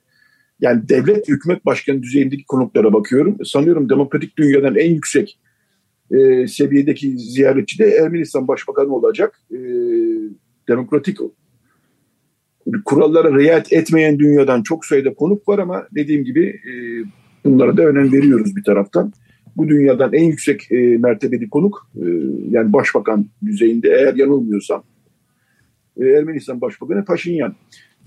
[0.61, 3.37] yani devlet hükümet başkanı düzeyindeki konuklara bakıyorum.
[3.45, 5.39] Sanıyorum demokratik dünyadan en yüksek
[6.11, 9.41] e, seviyedeki ziyaretçi de Ermenistan Başbakanı olacak.
[9.51, 9.59] E,
[10.69, 11.19] demokratik
[12.85, 16.73] kurallara riayet etmeyen dünyadan çok sayıda konuk var ama dediğim gibi e,
[17.45, 19.13] bunlara da önem veriyoruz bir taraftan.
[19.57, 22.07] Bu dünyadan en yüksek e, mertebeli konuk e,
[22.51, 24.83] yani başbakan düzeyinde eğer yanılmıyorsam
[26.01, 27.55] e, Ermenistan Başbakanı Paşinyan.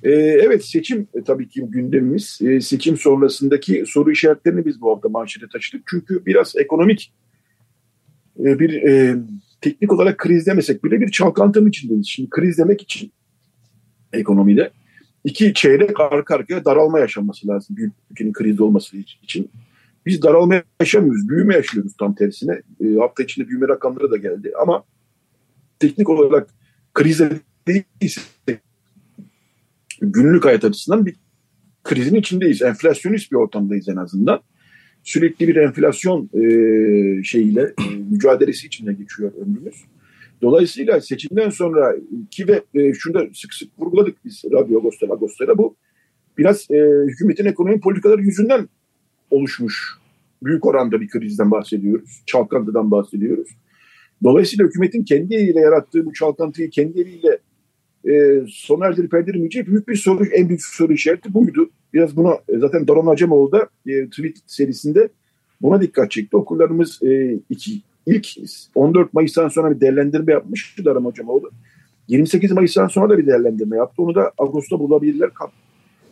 [0.03, 2.39] E, evet seçim e, tabii ki gündemimiz.
[2.41, 5.81] E, seçim sonrasındaki soru işaretlerini biz bu hafta manşete taşıdık.
[5.89, 7.13] Çünkü biraz ekonomik
[8.39, 9.15] e, bir e,
[9.61, 12.07] teknik olarak kriz demesek bile bir çalkantının içindeyiz.
[12.07, 13.11] Şimdi kriz demek için
[14.13, 14.71] ekonomide
[15.23, 19.49] iki çeyrek arka arkaya daralma yaşanması lazım bir ülkenin krizde olması için.
[20.05, 22.61] Biz daralma yaşamıyoruz, büyüme yaşıyoruz tam tersine.
[22.83, 24.83] E, hafta içinde büyüme rakamları da geldi ama
[25.79, 26.49] teknik olarak
[26.93, 28.21] krize değilse
[30.07, 31.15] günlük hayat açısından bir
[31.83, 32.61] krizin içindeyiz.
[32.61, 34.39] Enflasyonist bir ortamdayız en azından
[35.03, 39.75] sürekli bir enflasyon e, şeyiyle e, mücadelesi içinde geçiyor ömrümüz.
[40.41, 41.95] Dolayısıyla seçimden sonra
[42.31, 45.75] ki ve e, şunu da sık sık vurguladık biz Radyo Agos'ta Agos'ta bu
[46.37, 48.69] biraz e, hükümetin ekonomi politikaları yüzünden
[49.31, 49.97] oluşmuş
[50.43, 52.23] büyük oranda bir krizden bahsediyoruz.
[52.25, 53.49] Çalkantıdan bahsediyoruz.
[54.23, 57.39] Dolayısıyla hükümetin kendi eliyle yarattığı bu çalkantıyı kendi eliyle
[58.09, 61.69] e, sona erdirip erdirmeyeceği büyük bir soru, en büyük soru işareti buydu.
[61.93, 65.09] Biraz buna e, zaten Daron Acemoğlu da e, tweet serisinde
[65.61, 66.37] buna dikkat çekti.
[66.37, 68.27] Okullarımız e, iki, ilk
[68.75, 71.51] 14 Mayıs'tan sonra bir değerlendirme yapmıştı Daron Acemoğlu.
[72.07, 74.01] 28 Mayıs'tan sonra da bir değerlendirme yaptı.
[74.01, 75.29] Onu da Ağustos'ta bulabilirler.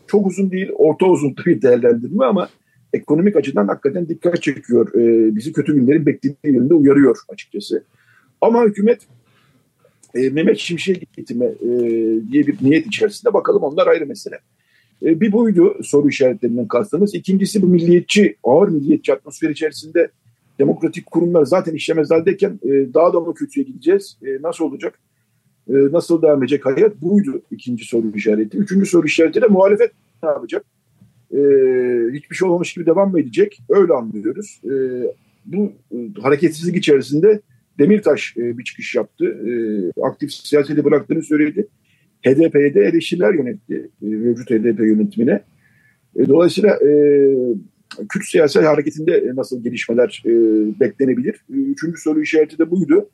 [0.07, 2.49] Çok uzun değil, orta uzun bir değerlendirme ama
[2.93, 4.93] ekonomik açıdan hakikaten dikkat çekiyor.
[4.93, 7.83] E, bizi kötü günlerin beklediği yönünde uyarıyor açıkçası.
[8.41, 8.99] Ama hükümet
[10.15, 11.69] e, Mehmet Şimşek getirme e,
[12.31, 14.39] diye bir niyet içerisinde bakalım onlar ayrı mesele.
[15.03, 17.15] E, bir buydu soru işaretlerinden kastımız.
[17.15, 20.09] İkincisi bu milliyetçi, ağır milliyetçi atmosfer içerisinde
[20.59, 24.17] demokratik kurumlar zaten işlemez haldeyken e, daha da mı kötüye gideceğiz?
[24.25, 24.99] E, nasıl olacak?
[25.69, 27.01] E, nasıl devam edecek hayat?
[27.01, 28.57] Buydu ikinci soru işareti.
[28.57, 29.91] Üçüncü soru işareti de muhalefet
[30.23, 30.65] ne yapacak?
[31.31, 31.39] E,
[32.13, 33.61] hiçbir şey olmamış gibi devam mı edecek?
[33.69, 34.61] Öyle anlıyoruz.
[34.65, 34.71] E,
[35.45, 37.41] bu e, hareketsizlik içerisinde
[37.81, 39.25] Demirtaş e, bir çıkış yaptı.
[39.25, 39.51] E,
[40.01, 41.67] aktif siyaseti bıraktığını söyledi.
[42.25, 45.41] HDP'ye de eleştiriler yönetti e, mevcut HDP yönetimine.
[46.15, 46.91] E, dolayısıyla e,
[48.09, 50.31] Kürt siyasi hareketinde nasıl gelişmeler e,
[50.79, 51.33] beklenebilir?
[51.33, 53.09] E, üçüncü soru işareti de buydu.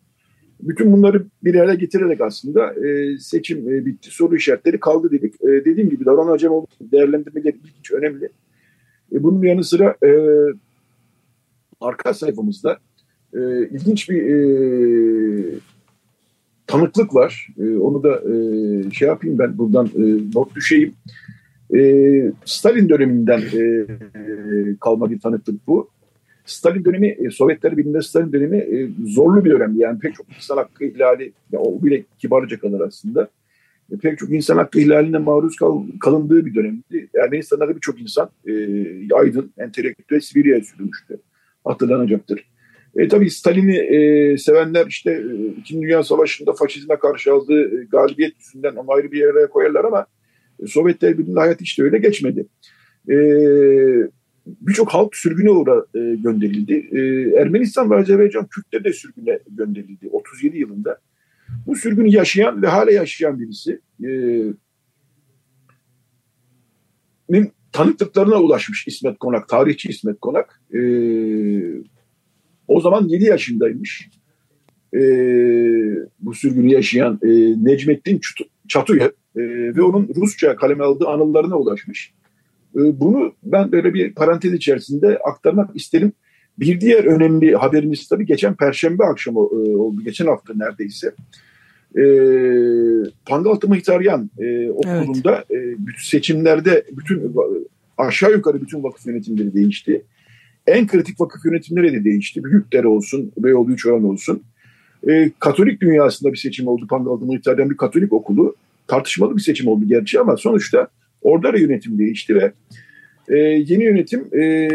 [0.61, 4.09] Bütün bunları bir araya getirerek aslında e, seçim e, bitti.
[4.11, 5.35] Soru işaretleri kaldı dedik.
[5.41, 8.29] E, dediğim gibi Daron Acemoğlu değerlendirmeleri ilginç, önemli.
[9.11, 10.09] E, bunun yanı sıra e,
[11.81, 12.77] arka sayfamızda
[13.33, 15.59] e, ilginç bir e,
[16.67, 17.47] tanıklık var.
[17.59, 20.03] E, onu da e, şey yapayım ben buradan e,
[20.35, 20.93] not düşeyim.
[21.75, 23.85] E, Stalin döneminden e,
[24.81, 25.89] kalma bir tanıklık bu.
[26.45, 29.79] Stalin dönemi, e, Sovyetler Birliği'nde Stalin dönemi e, zorlu bir dönemdi.
[29.79, 33.29] Yani pek çok insan hakkı ihlali, ya o bile kibarca kalır aslında.
[33.91, 37.07] E, pek çok insan hakkı ihlaline maruz kal, kalındığı bir dönemdi.
[37.23, 38.53] Ermenistan'da birçok insan e,
[39.13, 41.17] aydın, entelektüel Sibirya'ya sürülmüştü.
[41.65, 42.56] Hatırlanacaktır.
[42.97, 48.33] E, tabii Stalin'i e, sevenler işte e, İkinci Dünya Savaşı'nda faşizme karşı aldığı e, galibiyet
[48.39, 50.05] yüzünden onu ayrı bir yere koyarlar ama
[50.59, 52.45] e, Sovyetler Birliği'nin hayat işte öyle geçmedi.
[53.09, 53.15] E,
[54.61, 56.89] Birçok halk sürgüne uğra e, gönderildi.
[56.91, 56.99] E,
[57.41, 60.97] Ermenistan ve Azerbaycan Kürtler de sürgüne gönderildi 37 yılında.
[61.67, 64.09] Bu sürgünü yaşayan ve hala yaşayan birisi e,
[67.71, 70.61] tanıklıklarına ulaşmış İsmet Konak, tarihçi İsmet Konak.
[70.73, 70.79] E,
[72.67, 74.09] o zaman 7 yaşındaymış.
[74.93, 74.99] E,
[76.19, 77.29] bu sürgünü yaşayan e,
[77.63, 78.21] Necmettin
[78.67, 79.05] Çatu'ya
[79.35, 79.41] e,
[79.75, 82.13] ve onun Rusça kaleme aldığı anılarına ulaşmış.
[82.75, 86.11] E, bunu ben böyle bir parantez içerisinde aktarmak isterim.
[86.59, 90.01] Bir diğer önemli haberimiz tabii geçen Perşembe akşamı e, oldu.
[90.03, 91.13] Geçen hafta neredeyse.
[91.97, 92.03] E,
[93.25, 95.77] Pangaltı Mıhtaryan e, okulunda evet.
[95.79, 97.35] e, seçimlerde bütün
[97.97, 100.05] aşağı yukarı bütün vakıf yönetimleri değişti.
[100.67, 102.43] En kritik vakıf yönetimleri de değişti.
[102.43, 104.43] Büyükdere olsun, Beyoğlu Üçoran olsun.
[105.09, 106.87] E, Katolik dünyasında bir seçim oldu.
[106.87, 108.55] Pangaltı Mıhtaryan bir Katolik okulu.
[108.87, 110.87] Tartışmalı bir seçim oldu gerçi ama sonuçta
[111.21, 112.51] orada da yönetim değişti ve
[113.29, 114.69] e, yeni yönetim e,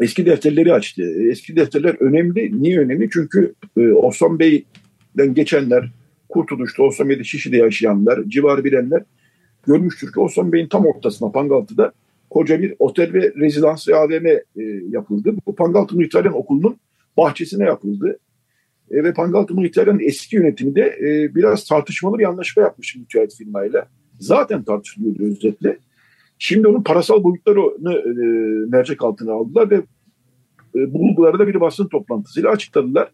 [0.00, 1.02] eski defterleri açtı.
[1.30, 2.62] Eski defterler önemli.
[2.62, 3.08] Niye önemli?
[3.12, 5.90] Çünkü e, Osman Bey'den geçenler,
[6.28, 9.02] Kurtuluş'ta, Osman Bey'de Şişli'de yaşayanlar, civarı bilenler
[9.66, 11.92] görmüştür ki Osman Bey'in tam ortasına Pangaltı'da
[12.34, 14.40] koca bir otel ve rezidans ve AVM e,
[14.88, 15.34] yapıldı.
[15.46, 16.76] Bu Pangaltı Muhtaryan Okulu'nun
[17.16, 18.18] bahçesine yapıldı.
[18.90, 23.88] E, ve Pangaltı Muhtaryan eski yönetiminde e, biraz tartışmalı bir anlaşma yapmış müteahhit firmayla.
[24.20, 25.78] Zaten tartışılıyordu özetle.
[26.38, 28.24] Şimdi onun parasal boyutlarını e,
[28.70, 29.76] mercek altına aldılar ve
[30.74, 33.10] e, bulguları da bir basın toplantısıyla açıkladılar.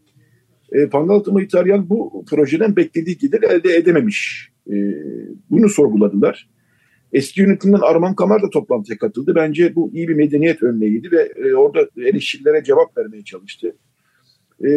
[0.72, 4.50] E, Pangaltı Muhtaryan bu projeden beklediği gelir elde edememiş.
[4.70, 4.74] E,
[5.50, 6.48] bunu sorguladılar.
[7.12, 9.34] Eski yönetimden Arman Kamar da toplantıya katıldı.
[9.34, 13.76] Bence bu iyi bir medeniyet örneğiydi ve e, orada eleştirilere cevap vermeye çalıştı.
[14.64, 14.70] E,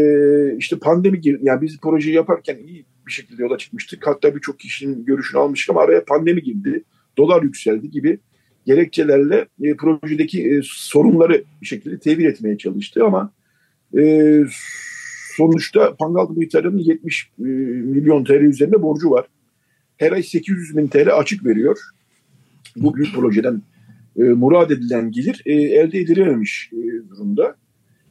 [0.57, 4.07] işte pandemi yani biz projeyi yaparken iyi bir şekilde yola çıkmıştık.
[4.07, 6.83] Hatta birçok kişinin görüşünü almıştık ama araya pandemi girdi.
[7.17, 8.19] Dolar yükseldi gibi
[8.65, 13.31] gerekçelerle e, projedeki e, sorunları bir şekilde tevil etmeye çalıştı ama
[13.97, 14.43] e,
[15.35, 19.25] sonuçta Pangaltı Muhtarı'nın 70 e, milyon TL üzerinde borcu var.
[19.97, 21.79] Her ay 800 bin TL açık veriyor.
[22.75, 23.61] Bu büyük projeden
[24.17, 27.55] e, murad edilen gelir e, elde edilememiş e, durumda.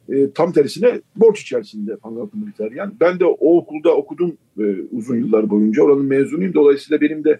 [0.09, 2.93] E, tam tersine borç içerisinde Pangaltı Muhtarıyan.
[2.99, 5.83] Ben de o okulda okudum e, uzun yıllar boyunca.
[5.83, 6.53] Oranın mezunuyum.
[6.53, 7.39] Dolayısıyla benim de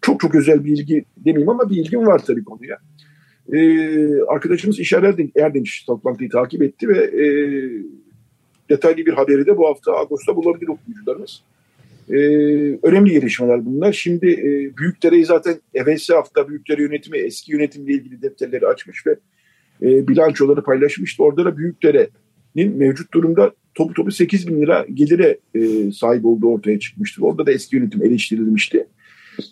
[0.00, 2.78] çok çok özel bir ilgi demeyeyim ama bir ilgim var tabii konuya.
[3.52, 5.02] Ee, arkadaşımız İşar
[5.36, 7.26] Erdinç toplantıyı takip etti ve e,
[8.70, 11.42] detaylı bir haberi de bu hafta Ağustos'ta bulabilir okuyucularımız.
[12.10, 12.16] Ee,
[12.82, 13.92] önemli gelişmeler bunlar.
[13.92, 19.16] Şimdi e, Büyükdere'yi zaten evvelsi hafta Büyükdere yönetimi eski yönetimle ilgili defterleri açmış ve
[19.82, 21.22] e, bilançoları paylaşmıştı.
[21.22, 26.78] Orada da Büyükdere'nin mevcut durumda topu topu 8 bin lira gelire e, sahip olduğu ortaya
[26.78, 27.24] çıkmıştı.
[27.24, 28.86] Orada da eski yönetim eleştirilmişti.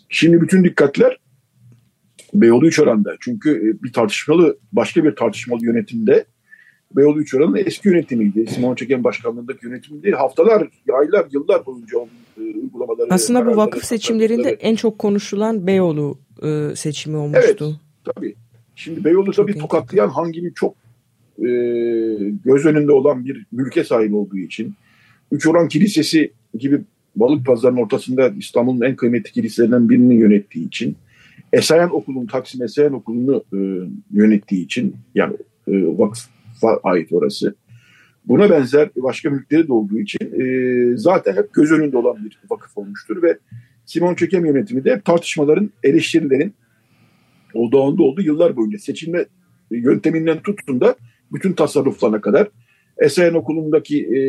[0.09, 1.19] Şimdi bütün dikkatler
[2.33, 3.15] Beyoğlu 3 oranda.
[3.19, 6.25] Çünkü e, bir tartışmalı, başka bir tartışmalı yönetimde
[6.95, 8.47] Beyoğlu 3 oranın eski yönetimiydi.
[8.47, 10.15] Simon Çeken başkanlığındaki yönetim değil.
[10.15, 13.07] Haftalar, aylar, yıllar boyunca onun e, uygulamaları.
[13.09, 17.79] Aslında bu vakıf seçimlerinde en çok konuşulan Beyoğlu e, seçimi olmuştu.
[18.05, 18.35] Evet, tabii.
[18.75, 20.75] Şimdi Beyoğlu tabii çok tokatlayan hangi çok
[21.39, 21.47] e,
[22.45, 24.73] göz önünde olan bir mülke sahip olduğu için.
[25.31, 26.81] Üç Oran Kilisesi gibi
[27.15, 30.95] balık pazarının ortasında İstanbul'un en kıymetli kiliselerinden birini yönettiği için
[31.53, 33.59] Esayen Okulu'nun, Taksim Esayen Okulu'nu e,
[34.11, 35.35] yönettiği için yani
[35.67, 35.71] e,
[36.65, 37.55] vakfa ait orası.
[38.25, 42.77] Buna benzer başka mülkleri de olduğu için e, zaten hep göz önünde olan bir vakıf
[42.77, 43.37] olmuştur ve
[43.85, 46.53] Simon Çekem yönetimi de tartışmaların, eleştirilerin
[47.53, 49.25] odağında olduğu yıllar boyunca seçilme
[49.71, 50.95] yönteminden tutun da
[51.33, 52.47] bütün tasarruflarına kadar
[52.97, 54.19] Esayen Okulu'ndaki e,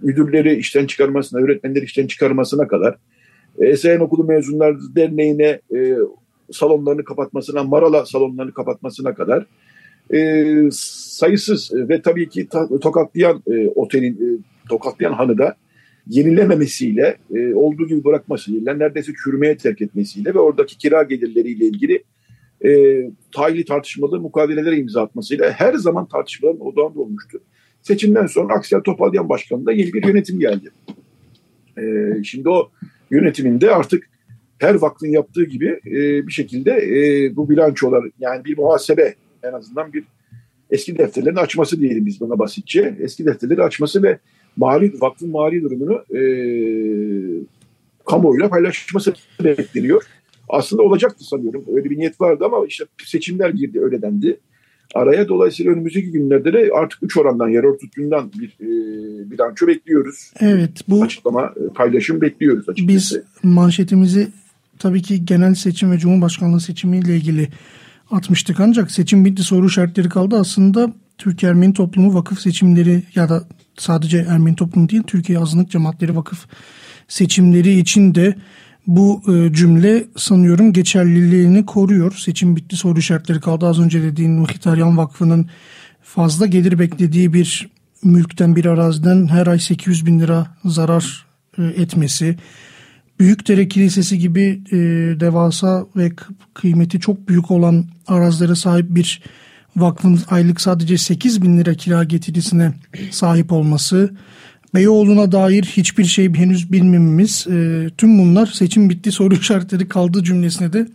[0.00, 2.98] müdürleri işten çıkarmasına, öğretmenleri işten çıkarmasına kadar
[3.58, 5.96] Esayen Okulu Mezunlar Derneği'ne e,
[6.52, 9.46] salonlarını kapatmasına, Marala salonlarını kapatmasına kadar
[10.14, 14.28] e, sayısız ve tabii ki ta, tokatlayan e, otelin, e,
[14.68, 15.56] tokatlayan hanı da
[16.06, 22.04] yenilememesiyle, e, olduğu gibi bırakmasıyla, neredeyse çürümeye terk etmesiyle ve oradaki kira gelirleriyle ilgili
[22.64, 22.70] e,
[23.32, 27.40] tahili tartışmalı mukavelelere imza atmasıyla her zaman tartışmaların odağında olmuştur.
[27.82, 30.70] Seçimden sonra Aksel Topalyan Başkanı'nda yeni bir yönetim geldi.
[31.78, 31.82] E,
[32.24, 32.70] şimdi o
[33.10, 34.10] yönetiminde artık
[34.58, 39.92] her vaktin yaptığı gibi e, bir şekilde e, bu bilançolar yani bir muhasebe en azından
[39.92, 40.04] bir
[40.70, 42.96] eski defterlerini açması diyelim biz buna basitçe.
[43.00, 44.18] Eski defterleri açması ve
[44.56, 46.20] mali vakfın mali durumunu e,
[48.06, 49.14] kamuoyuyla paylaşması
[49.44, 50.02] bekleniyor.
[50.48, 51.64] Aslında olacaktı sanıyorum.
[51.74, 54.40] Öyle bir niyet vardı ama işte seçimler girdi öyle dendi
[54.94, 55.28] araya.
[55.28, 58.68] Dolayısıyla önümüzdeki günlerde de artık 3 orandan, yer örtüklüğünden bir e,
[59.30, 60.32] bilanço bekliyoruz.
[60.40, 60.70] Evet.
[60.88, 62.88] Bu açıklama, e, paylaşım bekliyoruz açıkçası.
[62.88, 64.28] Biz manşetimizi
[64.78, 67.48] tabii ki genel seçim ve cumhurbaşkanlığı seçimiyle ilgili
[68.10, 68.60] atmıştık.
[68.60, 70.38] Ancak seçim bitti soru şartları kaldı.
[70.40, 73.44] Aslında Türkiye Ermeni Toplumu Vakıf seçimleri ya da
[73.78, 76.46] sadece Ermeni Toplumu değil Türkiye Azınlık Cemaatleri Vakıf
[77.08, 78.34] seçimleri için de
[78.86, 82.12] bu e, cümle sanıyorum geçerliliğini koruyor.
[82.12, 83.66] Seçim bitti soru işaretleri kaldı.
[83.66, 85.46] Az önce dediğin Muhtaryan Vakfı'nın
[86.02, 87.68] fazla gelir beklediği bir
[88.04, 91.26] mülkten bir araziden her ay 800 bin lira zarar
[91.58, 92.36] e, etmesi.
[93.20, 94.76] Büyükdere Kilisesi gibi e,
[95.20, 96.12] devasa ve
[96.54, 99.22] kıymeti çok büyük olan arazilere sahip bir
[99.76, 102.72] vakfın aylık sadece 8 bin lira kira getirisine
[103.10, 104.10] sahip olması,
[104.74, 110.72] Beyoğlu'na dair hiçbir şey henüz bilmememiz, e, tüm bunlar seçim bitti soru işaretleri kaldığı cümlesine
[110.72, 110.86] de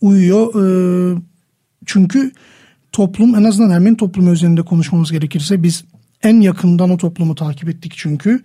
[0.00, 0.54] uyuyor.
[0.54, 1.20] E,
[1.86, 2.30] çünkü
[2.92, 5.84] toplum en azından Ermeni toplumu üzerinde konuşmamız gerekirse biz
[6.22, 8.42] en yakından o toplumu takip ettik çünkü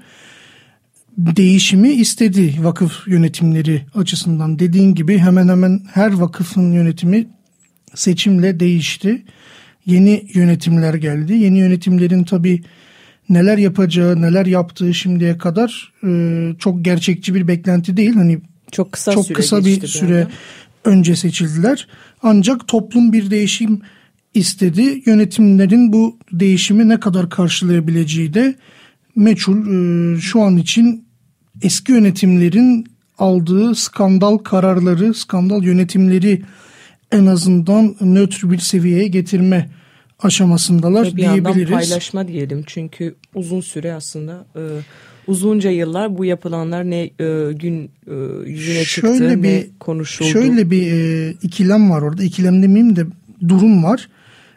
[1.17, 4.59] değişimi istedi vakıf yönetimleri açısından.
[4.59, 7.27] Dediğin gibi hemen hemen her vakıfın yönetimi
[7.95, 9.23] seçimle değişti.
[9.85, 11.33] Yeni yönetimler geldi.
[11.33, 12.63] Yeni yönetimlerin tabii
[13.29, 16.09] neler yapacağı, neler yaptığı şimdiye kadar e,
[16.59, 18.13] çok gerçekçi bir beklenti değil.
[18.13, 18.39] Hani
[18.71, 20.27] çok kısa çok süre kısa bir süre yani.
[20.85, 21.87] önce seçildiler.
[22.23, 23.81] Ancak toplum bir değişim
[24.33, 25.03] istedi.
[25.05, 28.55] Yönetimlerin bu değişimi ne kadar karşılayabileceği de
[29.15, 29.57] meçhul.
[29.57, 31.05] E, şu an için
[31.61, 32.85] eski yönetimlerin
[33.17, 36.41] aldığı skandal kararları, skandal yönetimleri
[37.11, 39.69] en azından nötr bir seviyeye getirme
[40.19, 41.67] aşamasındalar bir diyebiliriz.
[41.67, 44.61] Bir paylaşma diyelim çünkü uzun süre aslında e,
[45.27, 48.13] uzunca yıllar bu yapılanlar ne e, gün e,
[48.45, 50.29] yüzüne şöyle çıktı bir, ne konuşuldu.
[50.29, 53.05] Şöyle bir e, ikilem var orada ikilem demeyeyim de
[53.47, 54.09] durum var.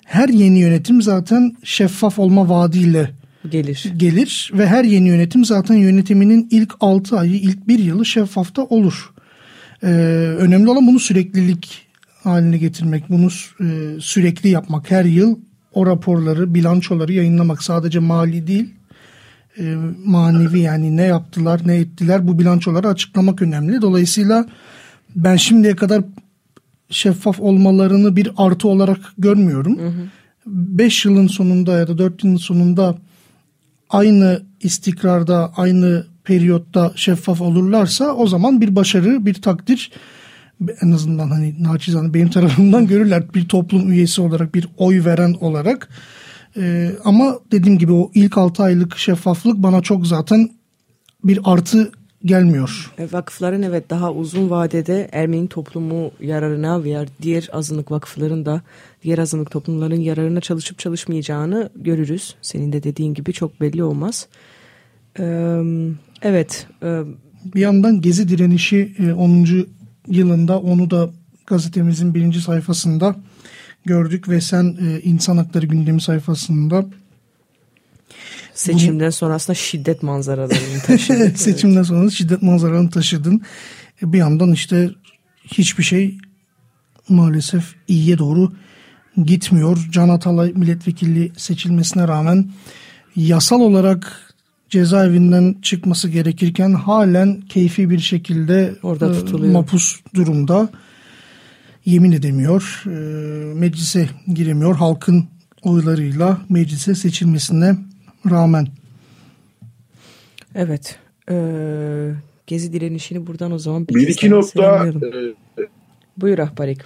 [0.05, 3.11] Her yeni yönetim zaten şeffaf olma vaadiyle
[3.51, 3.93] gelir.
[3.97, 9.13] gelir ve her yeni yönetim zaten yönetiminin ilk 6 ayı ilk bir yılı şeffafta olur.
[9.83, 9.87] Ee,
[10.39, 11.87] önemli olan bunu süreklilik
[12.23, 13.29] haline getirmek, bunu
[13.61, 14.91] e, sürekli yapmak.
[14.91, 15.39] Her yıl
[15.73, 18.75] o raporları, bilançoları yayınlamak sadece mali değil,
[19.59, 19.75] e,
[20.05, 23.83] manevi yani ne yaptılar, ne ettiler bu bilançoları açıklamak önemli.
[23.83, 24.47] Dolayısıyla
[25.17, 26.03] ben şimdiye kadar
[26.91, 29.79] şeffaf olmalarını bir artı olarak görmüyorum.
[30.47, 32.99] 5 yılın sonunda ya da 4 yılın sonunda
[33.91, 39.91] aynı istikrarda, aynı periyotta şeffaf olurlarsa o zaman bir başarı, bir takdir
[40.83, 45.89] en azından hani naçizane benim tarafımdan görürler bir toplum üyesi olarak, bir oy veren olarak.
[46.57, 50.51] Ee, ama dediğim gibi o ilk 6 aylık şeffaflık bana çok zaten
[51.25, 51.93] bir artı
[52.27, 52.93] gelmiyor.
[52.99, 58.63] E, vakıfların evet daha uzun vadede Ermeni toplumu yararına veya diğer azınlık vakıfların da
[59.03, 62.35] diğer azınlık toplumların yararına çalışıp çalışmayacağını görürüz.
[62.43, 64.27] Senin de dediğin gibi çok belli olmaz.
[65.19, 65.61] Ee,
[66.23, 66.67] evet.
[66.83, 67.01] E,
[67.55, 69.45] bir yandan Gezi direnişi 10.
[69.45, 69.65] E,
[70.09, 71.11] yılında onu da
[71.47, 73.17] gazetemizin birinci sayfasında
[73.85, 76.87] gördük ve sen insan hakları gündemi sayfasında
[78.57, 81.35] Seçimden sonra aslında şiddet manzaralarını taşıdın.
[81.35, 83.41] Seçimden sonra şiddet manzaralarını taşıdın.
[84.03, 84.91] E, bir yandan işte
[85.45, 86.19] hiçbir şey
[87.09, 88.53] maalesef iyiye doğru
[89.25, 89.89] gitmiyor.
[89.93, 92.51] Can Atalay milletvekili seçilmesine rağmen
[93.17, 94.35] yasal olarak
[94.71, 99.53] cezaevinden çıkması gerekirken halen keyfi bir şekilde Orada e, tutuluyor.
[99.53, 100.69] mapus durumda.
[101.85, 102.83] Yemin edemiyor.
[102.87, 102.91] E,
[103.55, 104.77] meclise giremiyor.
[104.77, 105.29] Halkın
[105.63, 107.77] oylarıyla meclise seçilmesine
[108.31, 108.67] rağmen.
[110.55, 110.99] Evet.
[111.31, 112.11] Ee,
[112.47, 114.93] gezi direnişini buradan o zaman bir, bir iki nokta e,
[116.17, 116.79] Buyur Ahbarik.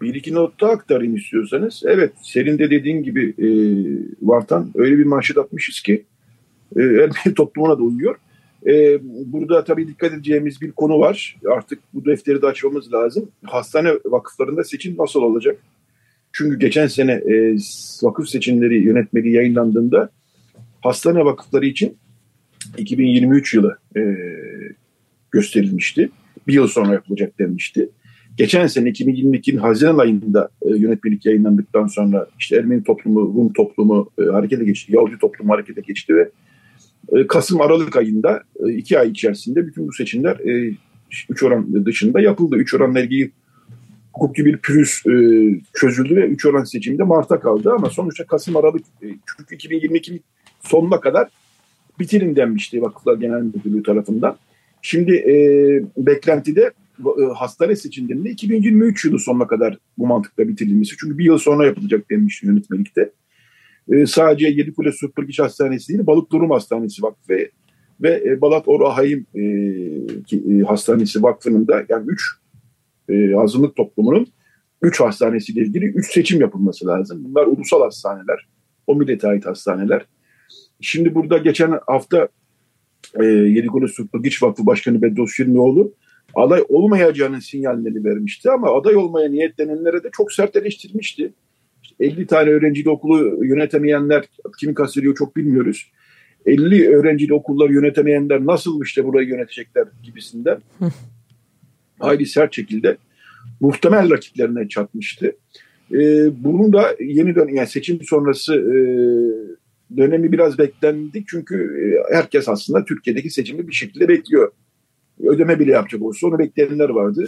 [0.00, 1.82] Bir iki nokta aktarayım istiyorsanız.
[1.86, 3.48] Evet senin de dediğin gibi e,
[4.22, 6.04] Vartan öyle bir manşet atmışız ki
[6.76, 8.16] e, Ermeni toplumuna da uyuyor.
[8.66, 8.98] E,
[9.32, 11.36] burada tabii dikkat edeceğimiz bir konu var.
[11.50, 13.28] Artık bu defteri de açmamız lazım.
[13.44, 15.58] Hastane vakıflarında seçim nasıl olacak?
[16.38, 17.56] Çünkü geçen sene e,
[18.02, 20.10] vakıf seçimleri yönetmeliği yayınlandığında
[20.80, 21.96] hastane vakıfları için
[22.76, 24.00] 2023 yılı e,
[25.30, 26.10] gösterilmişti.
[26.46, 27.88] Bir yıl sonra yapılacak denmişti.
[28.36, 34.22] Geçen sene 2022'nin Haziran ayında e, yönetmelik yayınlandıktan sonra işte Ermeni toplumu, Rum toplumu e,
[34.22, 36.30] harekete geçti, Yahudi toplumu harekete geçti ve
[37.12, 40.74] e, Kasım-Aralık ayında e, iki ay içerisinde bütün bu seçimler e,
[41.28, 42.56] üç oran dışında yapıldı.
[42.56, 43.30] Üç oranla ilgili
[44.18, 45.12] hukuki bir pürüz e,
[45.74, 49.06] çözüldü ve 3 oran seçiminde Mart'a kaldı ama sonuçta Kasım Aralık e,
[49.36, 50.20] çünkü 2022
[50.60, 51.28] sonuna kadar
[52.00, 54.36] bitirin denmişti Vakıflar Genel Müdürlüğü tarafından.
[54.82, 55.34] Şimdi e,
[55.96, 60.96] beklentide e, hastane seçimlerinde 2023 yılı sonuna kadar bu mantıkla bitirilmesi.
[61.00, 63.10] Çünkü bir yıl sonra yapılacak denmişti yönetmelikte.
[63.92, 67.50] E, sadece Yedikule Süpürgeç Hastanesi değil, Balık Durum Hastanesi Vakfı ve,
[68.02, 69.42] ve e, Balat Orahayim e,
[70.36, 72.38] e, Hastanesi Vakfı'nın da yani 3
[73.08, 74.26] e, azınlık toplumunun
[74.82, 77.24] 3 hastanesiyle ilgili 3 seçim yapılması lazım.
[77.24, 78.48] Bunlar ulusal hastaneler,
[78.86, 80.06] o millete ait hastaneler.
[80.80, 82.28] Şimdi burada geçen hafta
[83.20, 85.94] e, Yedikolu Süpürgiç Vakfı Başkanı Bedros Şirmioğlu
[86.34, 91.32] aday olmayacağının sinyallerini vermişti ama aday olmaya niyetlenenlere de çok sert eleştirmişti.
[91.82, 94.24] İşte 50 tane öğrenciyle okulu yönetemeyenler
[94.60, 95.92] kimi kastediyor çok bilmiyoruz.
[96.46, 100.58] 50 öğrencili okulları yönetemeyenler nasıl işte burayı yönetecekler gibisinden
[101.98, 102.96] hayli sert şekilde
[103.60, 105.32] muhtemel rakiplerine çatmıştı.
[105.92, 105.98] E,
[106.44, 108.76] bunun da yeni dön yani seçim sonrası e,
[109.96, 114.52] dönemi biraz beklendi çünkü e, herkes aslında Türkiye'deki seçimi bir şekilde bekliyor.
[115.24, 117.24] Ödeme bile yapacak olsa onu bekleyenler vardı.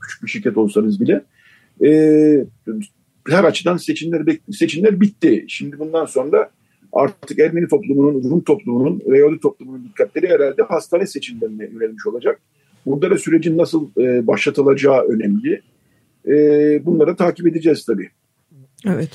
[0.00, 1.24] Küçük bir şirket olsanız bile.
[1.84, 1.90] E,
[3.28, 5.44] her açıdan seçimler seçimler bitti.
[5.48, 6.50] Şimdi bundan sonra
[6.92, 12.40] artık Ermeni toplumunun, Rum toplumunun ve toplumunun dikkatleri herhalde hastane seçimlerine yönelmiş olacak.
[12.86, 15.62] Burada da sürecin nasıl e, başlatılacağı önemli.
[16.28, 16.34] E,
[16.86, 18.10] bunları takip edeceğiz tabii.
[18.86, 19.10] Evet.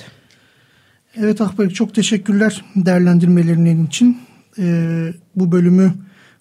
[1.16, 4.18] Evet Ahbap çok teşekkürler değerlendirmelerinin için.
[4.60, 5.94] Ee, bu bölümü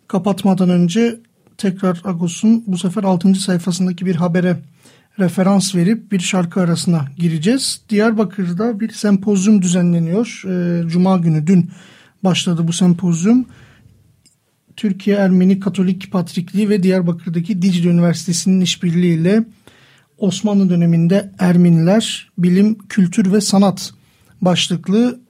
[0.08, 1.18] kapatmadan önce
[1.58, 3.34] tekrar Agos'un bu sefer 6.
[3.34, 4.56] sayfasındaki bir habere
[5.18, 7.82] referans verip bir şarkı arasına gireceğiz.
[7.88, 10.42] Diyarbakır'da bir sempozyum düzenleniyor.
[10.46, 11.70] Ee, Cuma günü dün
[12.24, 13.46] başladı bu sempozyum.
[14.80, 19.44] Türkiye Ermeni Katolik Patrikliği ve Diyarbakır'daki Dicle Üniversitesi'nin işbirliğiyle
[20.18, 23.90] Osmanlı döneminde Ermeniler, bilim, kültür ve sanat
[24.40, 25.20] başlıklı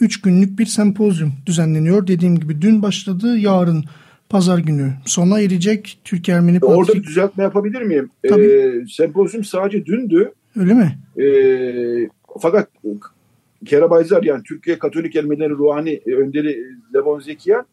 [0.00, 2.06] 3 günlük bir sempozyum düzenleniyor.
[2.06, 3.84] Dediğim gibi dün başladı, yarın
[4.28, 6.78] pazar günü sona erecek Türk Ermeni Patrik...
[6.78, 8.10] Orada düzeltme yapabilir miyim?
[8.28, 8.44] Tabii.
[8.44, 10.32] Ee, sempozyum sadece dündü.
[10.56, 10.98] Öyle mi?
[11.22, 12.08] Ee,
[12.40, 12.68] fakat
[13.66, 17.64] Kerabayzar yani Türkiye Katolik Ermenileri Ruhani Önderi Levon Zekiya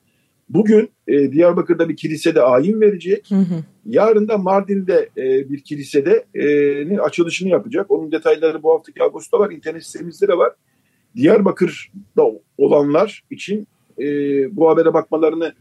[0.50, 3.26] bugün e, Diyarbakır'da bir kilisede ayin verecek.
[3.32, 3.64] Hı hı.
[3.86, 7.92] Yarın da Mardin'de e, bir kilisede e, açılışını yapacak.
[7.92, 9.52] Onun detayları bu haftaki Ağustos'ta var.
[9.52, 10.54] İnternet sitemizde de var.
[11.16, 13.68] Diyarbakır'da olanlar için
[14.00, 14.06] e,
[14.56, 15.54] bu habere bakmalarını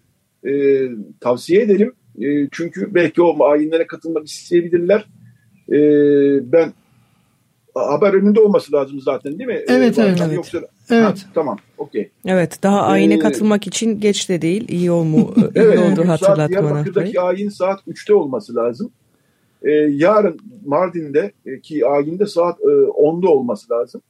[0.46, 0.82] e,
[1.20, 1.92] tavsiye ederim.
[2.22, 5.06] E, çünkü belki o ayinlere katılmak isteyebilirler.
[5.72, 5.78] E,
[6.52, 6.72] ben
[7.74, 9.64] haber önünde olması lazım zaten değil mi?
[9.68, 10.34] Evet, evet, evet.
[10.34, 10.58] Yoksa,
[10.90, 11.06] evet.
[11.06, 12.10] Ha, tamam, okey.
[12.26, 14.68] Evet, daha ayine ee, katılmak için geç de değil.
[14.68, 16.48] İyi, olmu, iyi evet, oldu hatırlatmanı.
[16.48, 18.90] Diyarbakır'daki ayin saat 3'te olması lazım.
[19.62, 21.32] Ee, yarın Mardin'de
[21.62, 24.02] ki ayinde saat e, 10'da olması lazım.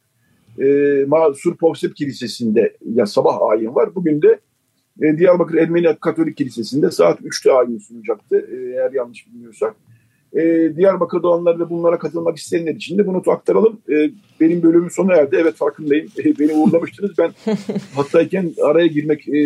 [0.59, 3.95] Ee, Sur Povsep Kilisesi'nde ya sabah ayin var.
[3.95, 4.41] Bugün de
[5.03, 9.77] e, Diyarbakır Ermeni Katolik Kilisesi'nde saat 3'te ayin sunacaktı e, eğer yanlış bilmiyorsak.
[10.37, 13.81] E, Diyarbakır'da olanlar ve bunlara katılmak isteyenler için de bunu aktaralım.
[13.89, 14.11] E,
[14.41, 15.37] benim bölümüm sona erdi.
[15.41, 16.09] Evet farkındayım.
[16.19, 17.11] E, beni uğurlamıştınız.
[17.19, 17.33] Ben
[17.95, 19.39] hattayken araya girmek e,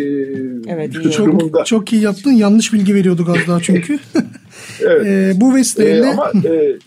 [0.67, 2.31] evet, çok, çok iyi yaptın.
[2.31, 3.99] Yanlış bilgi veriyorduk az daha çünkü.
[4.81, 5.05] evet.
[5.37, 6.05] e, bu vesileyle...
[6.05, 6.77] E, ama e,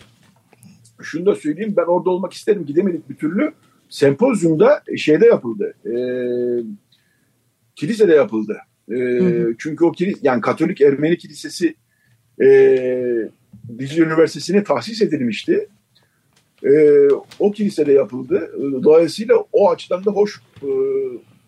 [1.01, 1.73] şunu da söyleyeyim.
[1.77, 2.65] Ben orada olmak isterim.
[2.65, 3.51] Gidemedik bir türlü.
[3.89, 5.73] Sempozyumda şeyde yapıldı.
[5.85, 6.63] Eee
[7.75, 8.57] kilisede yapıldı.
[8.91, 8.97] E,
[9.57, 11.75] Çünkü o kilis, yani Katolik Ermeni Kilisesi
[12.43, 12.47] e,
[13.79, 15.67] Dicle Üniversitesi'ne tahsis edilmişti.
[16.63, 16.99] E,
[17.39, 18.51] o kilisede yapıldı.
[18.83, 20.67] Dolayısıyla o açıdan da hoş e,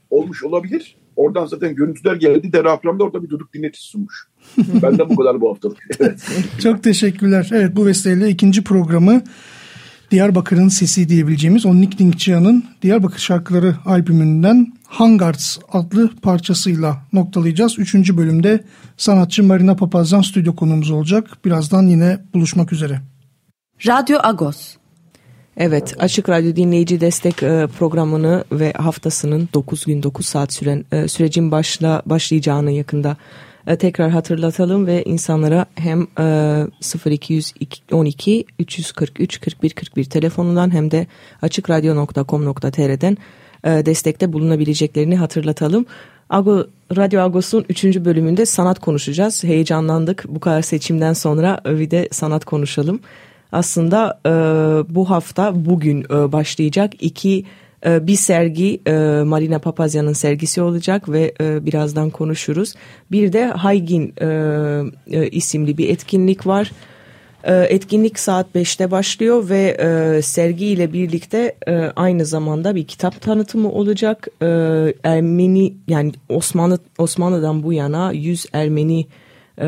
[0.09, 0.95] olmuş olabilir.
[1.15, 2.53] Oradan zaten görüntüler geldi.
[2.53, 4.27] Deraplamda orada bir duduk dinletisi sunmuş.
[4.57, 5.77] Benden bu kadar bu haftalık.
[5.99, 6.19] Evet.
[6.63, 7.49] Çok teşekkürler.
[7.53, 9.21] Evet bu vesileyle ikinci programı
[10.11, 17.79] Diyarbakır'ın sesi diyebileceğimiz o Nick Dinkçia'nın Diyarbakır şarkıları albümünden Hangards adlı parçasıyla noktalayacağız.
[17.79, 18.63] Üçüncü bölümde
[18.97, 21.37] sanatçı Marina Papazyan stüdyo konuğumuz olacak.
[21.45, 23.01] Birazdan yine buluşmak üzere.
[23.87, 24.75] Radyo Agos.
[25.57, 31.07] Evet, Açık Radyo Dinleyici Destek e, programını ve haftasının 9 gün 9 saat süren e,
[31.07, 33.17] sürecin başla başlayacağını yakında
[33.67, 36.07] e, tekrar hatırlatalım ve insanlara hem
[37.05, 41.07] 0212 343 41 41 telefonundan hem de
[41.41, 43.17] açıkradyo.com.tr'den
[43.63, 45.85] e, destekte bulunabileceklerini hatırlatalım.
[46.29, 47.83] Ago, Radyo Agos'un 3.
[47.83, 49.43] bölümünde sanat konuşacağız.
[49.43, 52.99] Heyecanlandık bu kadar seçimden sonra bir de sanat konuşalım.
[53.51, 54.29] Aslında e,
[54.95, 57.45] bu hafta bugün e, başlayacak iki
[57.85, 58.91] bir sergi e,
[59.25, 62.73] Marina Papazyan'ın sergisi olacak ve e, birazdan konuşuruz.
[63.11, 66.71] Bir de Haygin e, isimli bir etkinlik var.
[67.43, 71.55] Ee, etkinlik saat 5'te başlıyor ve sergi ile birlikte
[71.95, 74.27] aynı zamanda bir kitap tanıtımı olacak.
[75.03, 79.05] Ermeni yani Osmanlı Osmanlı'dan bu yana 100 Ermeni
[79.57, 79.65] e,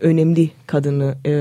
[0.00, 1.32] önemli kadını e,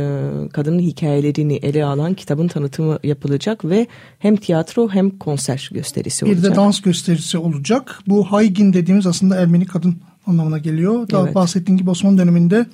[0.49, 3.87] kadının hikayelerini ele alan kitabın tanıtımı yapılacak ve
[4.19, 6.43] hem tiyatro hem konser gösterisi olacak.
[6.43, 7.99] Bir de dans gösterisi olacak.
[8.07, 9.97] Bu Haygin dediğimiz aslında Ermeni kadın
[10.27, 11.09] anlamına geliyor.
[11.09, 11.35] Daha evet.
[11.35, 12.65] bahsettiğim gibi Osmanlı döneminde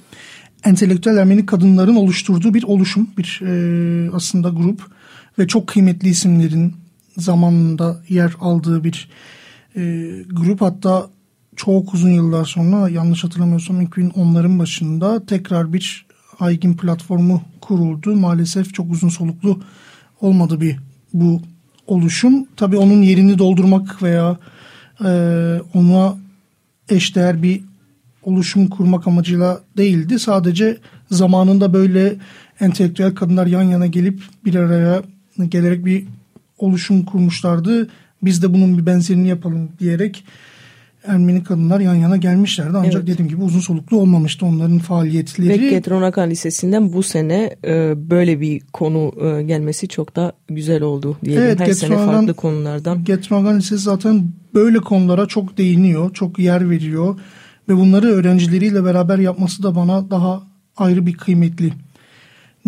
[0.63, 4.81] entelektüel Ermeni kadınların oluşturduğu bir oluşum, bir e, aslında grup
[5.39, 6.75] ve çok kıymetli isimlerin
[7.17, 9.09] zamanında yer aldığı bir
[9.75, 9.81] e,
[10.31, 10.61] grup.
[10.61, 11.09] Hatta
[11.57, 16.07] çok uzun yıllar sonra yanlış hatırlamıyorsam 2010'ların başında tekrar bir
[16.39, 18.15] Aygin platformu kuruldu.
[18.15, 19.61] Maalesef çok uzun soluklu
[20.21, 20.77] olmadı bir
[21.13, 21.41] bu
[21.87, 22.45] oluşum.
[22.55, 24.37] Tabii onun yerini doldurmak veya
[25.05, 25.09] e,
[25.73, 26.17] ona
[26.89, 27.61] eşdeğer bir
[28.23, 30.19] oluşum kurmak amacıyla değildi.
[30.19, 30.77] Sadece
[31.11, 32.15] zamanında böyle
[32.59, 35.01] entelektüel kadınlar yan yana gelip bir araya
[35.49, 36.05] gelerek bir
[36.57, 37.89] oluşum kurmuşlardı.
[38.23, 40.23] Biz de bunun bir benzerini yapalım diyerek
[41.07, 42.77] Ermeni kadınlar yan yana gelmişlerdi.
[42.77, 43.07] Ancak evet.
[43.07, 45.49] dediğim gibi uzun soluklu olmamıştı onların faaliyetleri.
[45.49, 51.17] Ve Getronakan Lisesi'nden bu sene e, böyle bir konu e, gelmesi çok da güzel oldu
[51.25, 51.43] diyelim.
[51.43, 53.03] Evet, Her Getronakan, sene farklı konulardan.
[53.03, 57.19] Getronakan Lisesi zaten böyle konulara çok değiniyor, çok yer veriyor.
[57.69, 60.43] Ve bunları öğrencileriyle beraber yapması da bana daha
[60.77, 61.73] ayrı bir kıymetli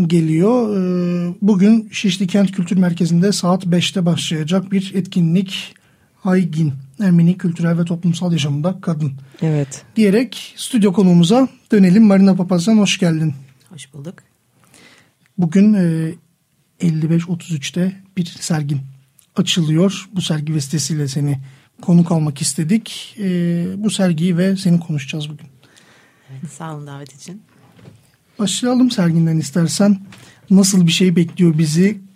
[0.07, 0.77] geliyor.
[0.77, 5.75] E, bugün Şişli Kent Kültür Merkezi'nde saat 5'te başlayacak bir etkinlik
[6.19, 9.13] Haygin Ermeni kültürel ve toplumsal yaşamında kadın.
[9.41, 9.83] Evet.
[9.95, 12.03] Diyerek stüdyo konuğumuza dönelim.
[12.03, 13.33] Marina Papazyan hoş geldin.
[13.69, 14.15] Hoş bulduk.
[15.37, 16.15] Bugün e,
[16.81, 18.81] 55-33'te bir sergin
[19.35, 20.09] açılıyor.
[20.13, 21.39] Bu sergi vesilesiyle seni
[21.81, 23.15] konuk almak istedik.
[23.19, 25.47] E, bu sergiyi ve seni konuşacağız bugün.
[26.31, 27.41] Evet, sağ olun davet için.
[28.39, 30.01] Başlayalım serginden istersen.
[30.49, 32.08] Nasıl bir şey bekliyor bizi?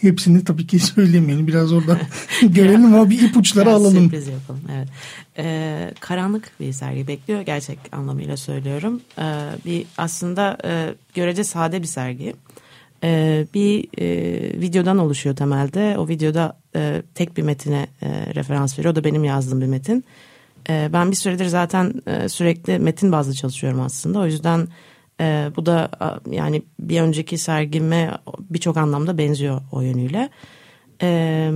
[0.00, 1.46] Hepsini tabii ki söylemeyelim.
[1.46, 2.00] Biraz orada
[2.42, 4.04] görelim ama bir ipuçları Biraz alalım.
[4.04, 4.60] Sürpriz yapalım.
[4.76, 4.88] Evet.
[5.38, 7.40] Ee, karanlık bir sergi bekliyor.
[7.40, 9.00] Gerçek anlamıyla söylüyorum.
[9.18, 9.22] Ee,
[9.64, 12.34] bir aslında e, görece sade bir sergi.
[13.04, 15.98] Ee, bir e, videodan oluşuyor temelde.
[15.98, 18.92] O videoda e, tek bir metine e, referans veriyor.
[18.92, 20.04] O da benim yazdığım bir metin.
[20.68, 24.18] E, ben bir süredir zaten e, sürekli metin bazlı çalışıyorum aslında.
[24.18, 24.68] O yüzden
[25.20, 25.90] e, bu da
[26.30, 30.30] yani bir önceki sergime birçok anlamda benziyor o yönüyle.
[31.02, 31.50] E,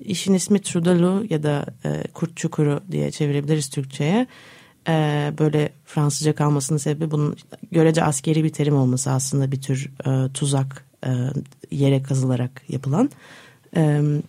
[0.00, 4.26] işin ismi Trudalu ya da e, Kurt Çukuru diye çevirebiliriz Türkçe'ye.
[4.88, 7.36] E, böyle Fransızca kalmasının sebebi bunun
[7.72, 11.10] görece askeri bir terim olması aslında bir tür e, tuzak e,
[11.70, 13.10] yere kazılarak yapılan.
[13.76, 14.24] Evet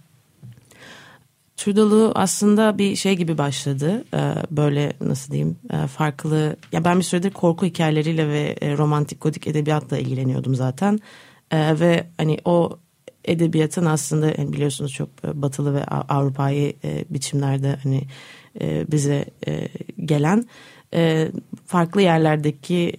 [1.63, 4.03] Trudeau aslında bir şey gibi başladı.
[4.13, 6.55] Ee, böyle nasıl diyeyim e, farklı.
[6.71, 10.99] Ya ben bir süredir korku hikayeleriyle ve e, romantik gotik edebiyatla ilgileniyordum zaten.
[11.51, 12.77] Ee, ve hani o
[13.25, 16.73] edebiyatın aslında yani biliyorsunuz çok e, batılı ve Avrupa'yı
[17.09, 18.01] biçimlerde hani
[18.91, 19.25] bize
[20.05, 20.45] gelen
[21.65, 22.93] farklı yerlerdeki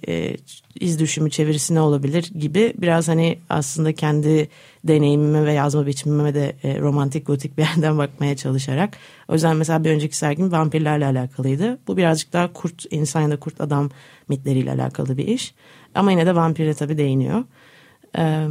[0.80, 4.48] iz düşümü çevirisi ne olabilir gibi biraz hani aslında kendi
[4.84, 8.96] deneyimime ve yazma biçimime de e, romantik gotik bir yerden bakmaya çalışarak.
[9.28, 11.78] O yüzden mesela bir önceki sergim vampirlerle alakalıydı.
[11.88, 13.90] Bu birazcık daha kurt insan ya da kurt adam
[14.28, 15.54] mitleriyle alakalı bir iş.
[15.94, 17.44] Ama yine de vampire tabii değiniyor.
[18.18, 18.46] E,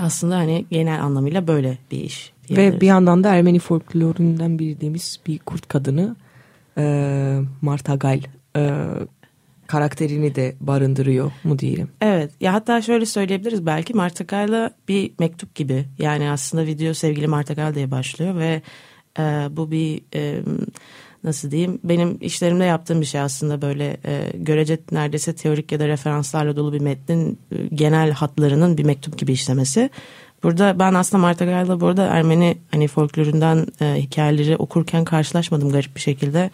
[0.00, 2.32] aslında hani genel anlamıyla böyle bir iş.
[2.50, 6.16] Ve bir yandan da Ermeni folklorundan bildiğimiz bir kurt kadını
[6.78, 8.20] e, Marta Gal
[8.56, 8.84] e,
[9.68, 11.88] karakterini de barındırıyor mu diyelim.
[12.00, 17.26] Evet ya hatta şöyle söyleyebiliriz belki Marta Gal'la bir mektup gibi yani aslında video sevgili
[17.26, 18.62] Marta Gal diye başlıyor ve
[19.18, 20.42] e, bu bir e,
[21.24, 25.88] nasıl diyeyim benim işlerimde yaptığım bir şey aslında böyle e, görece neredeyse teorik ya da
[25.88, 29.90] referanslarla dolu bir metnin e, genel hatlarının bir mektup gibi işlemesi.
[30.42, 36.00] Burada ben aslında Marta Gay'la burada Ermeni hani folklorundan e, hikayeleri okurken karşılaşmadım garip bir
[36.00, 36.50] şekilde.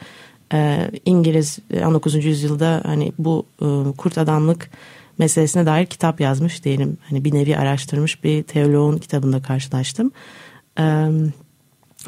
[0.55, 2.15] E, İngiliz 19.
[2.15, 4.71] E, yüzyılda hani bu e, kurt adamlık
[5.19, 6.99] meselesine dair kitap yazmış diyelim.
[7.11, 10.13] Hani bir nevi araştırmış bir teoloğun kitabında karşılaştım.
[10.79, 10.83] E,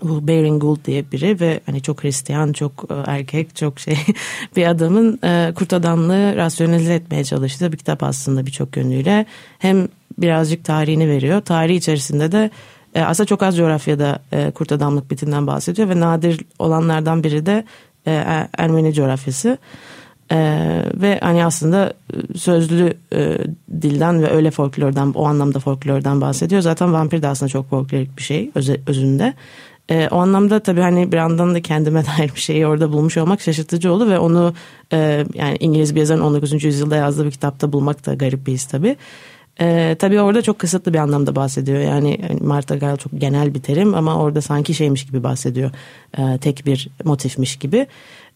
[0.02, 3.98] bu Baring Gould diye biri ve hani çok Hristiyan, çok e, erkek, çok şey
[4.56, 5.18] bir adamın
[5.52, 9.26] kurt adamlığı rasyonalize etmeye çalıştığı bir kitap aslında birçok yönüyle.
[9.58, 9.88] Hem
[10.18, 11.40] birazcık tarihini veriyor.
[11.40, 12.50] Tarih içerisinde de
[12.96, 17.64] e, aslında çok az coğrafyada e, kurt adamlık bitinden bahsediyor ve nadir olanlardan biri de
[18.06, 19.58] e, er-, Ermeni coğrafyası.
[20.32, 23.38] Ee, ve hani aslında e, sözlü e,
[23.82, 26.62] dilden ve öyle folklordan o anlamda folklordan bahsediyor.
[26.62, 29.34] Zaten vampir de aslında çok folklorik bir şey öz, özünde.
[29.90, 33.40] E, o anlamda tabii hani bir yandan da kendime dair bir şeyi orada bulmuş olmak
[33.40, 34.54] şaşırtıcı oldu ve onu
[34.92, 36.64] e, yani İngiliz bir yazarın 19.
[36.64, 38.96] yüzyılda yazdığı bir kitapta bulmak da garip bir his tabii.
[39.60, 41.80] E, tabii orada çok kısıtlı bir anlamda bahsediyor.
[41.80, 45.70] Yani hani Marta Gal çok genel bir terim ama orada sanki şeymiş gibi bahsediyor.
[46.18, 47.86] E, tek bir motifmiş gibi.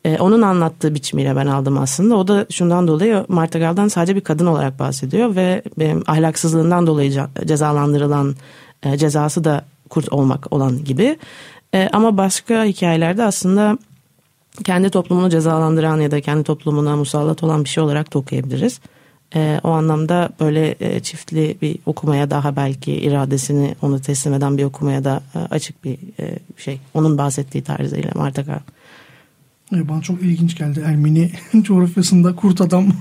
[0.04, 2.16] E, onun anlattığı biçimiyle ben aldım aslında.
[2.16, 7.26] O da şundan dolayı Marta Gal'dan sadece bir kadın olarak bahsediyor ve benim ahlaksızlığından dolayı
[7.46, 8.34] cezalandırılan
[8.82, 11.18] e, cezası da kurt olmak olan gibi.
[11.74, 13.78] E, ama başka hikayelerde aslında
[14.64, 18.80] kendi toplumunu cezalandıran ya da kendi toplumuna musallat olan bir şey olarak da okuyabiliriz.
[19.34, 24.64] E, o anlamda böyle e, çiftli bir okumaya daha belki iradesini onu teslim eden bir
[24.64, 26.80] okumaya da e, açık bir e, şey.
[26.94, 28.60] Onun bahsettiği tarzıyla Marta Kar.
[29.72, 31.30] Bana çok ilginç geldi Ermeni
[31.62, 32.96] coğrafyasında kurt adamlık.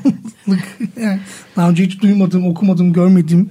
[1.02, 1.20] yani
[1.56, 3.50] daha önce hiç duymadım, okumadım, görmedim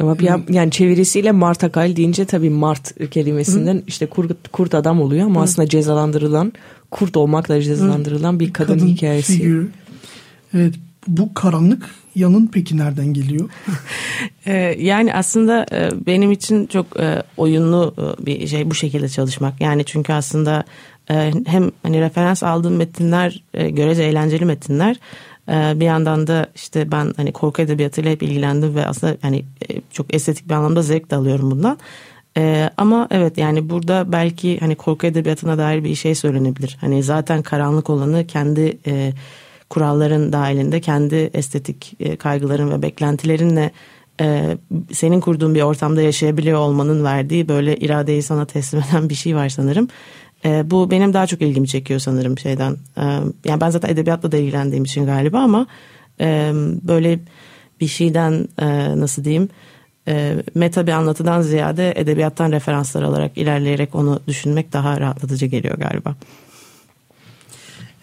[0.00, 3.82] Ama bir yani çevirisiyle Mart Akal deyince tabii Mart kelimesinden Hı.
[3.86, 5.44] işte kurt, kurt adam oluyor ama Hı.
[5.44, 6.52] aslında cezalandırılan
[6.90, 8.40] kurt olmakla cezalandırılan Hı.
[8.40, 9.32] bir kadın, kadın hikayesi.
[9.32, 9.68] Figürü.
[10.54, 10.74] Evet
[11.06, 13.50] bu karanlık yanın peki nereden geliyor?
[14.46, 19.60] Ee, yani aslında e, benim için çok e, oyunlu e, bir şey bu şekilde çalışmak.
[19.60, 20.64] Yani çünkü aslında
[21.46, 24.96] hem hani referans aldığım metinler görece eğlenceli metinler.
[25.48, 29.44] Bir yandan da işte ben hani korku edebiyatıyla hep ilgilendim ve aslında hani
[29.92, 31.78] çok estetik bir anlamda zevk de alıyorum bundan.
[32.36, 36.76] Ee, ama evet yani burada belki hani korku edebiyatına dair bir şey söylenebilir.
[36.80, 39.12] Hani zaten karanlık olanı kendi e,
[39.70, 43.70] kuralların dahilinde kendi estetik e, kaygıların ve beklentilerinle
[44.20, 44.56] e,
[44.92, 49.48] senin kurduğun bir ortamda yaşayabiliyor olmanın verdiği böyle iradeyi sana teslim eden bir şey var
[49.48, 49.88] sanırım.
[50.44, 52.76] E, bu benim daha çok ilgimi çekiyor sanırım şeyden.
[53.44, 55.66] Yani ben zaten edebiyatla da ilgilendiğim için galiba ama
[56.82, 57.18] böyle
[57.80, 58.48] bir şeyden
[59.00, 59.48] nasıl diyeyim
[60.54, 66.14] meta bir anlatıdan ziyade edebiyattan referanslar alarak ilerleyerek onu düşünmek daha rahatlatıcı geliyor galiba.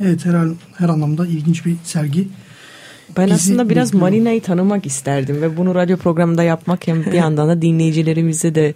[0.03, 0.47] Evet her,
[0.77, 2.27] her anlamda ilginç bir sergi.
[3.17, 3.93] Ben Bizi aslında biraz.
[3.93, 8.73] Marina'yı tanımak isterdim ve bunu radyo programında yapmak hem bir yandan da dinleyicilerimize de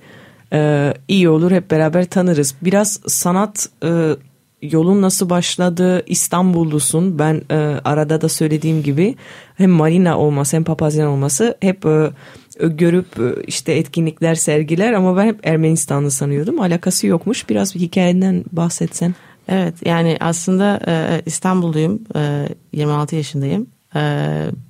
[0.53, 2.55] e, iyi olur hep beraber tanırız.
[2.61, 4.15] Biraz sanat e,
[4.61, 9.15] yolun nasıl başladı İstanbullusun ben e, arada da söylediğim gibi
[9.55, 12.11] hem Marina olması hem Papazyan olması hep e,
[12.59, 18.43] görüp e, işte etkinlikler sergiler ama ben hep Ermenistanlı sanıyordum alakası yokmuş biraz bir hikayenden
[18.51, 19.15] bahsetsen.
[19.47, 24.01] Evet yani aslında e, İstanbulluyum e, 26 yaşındayım e,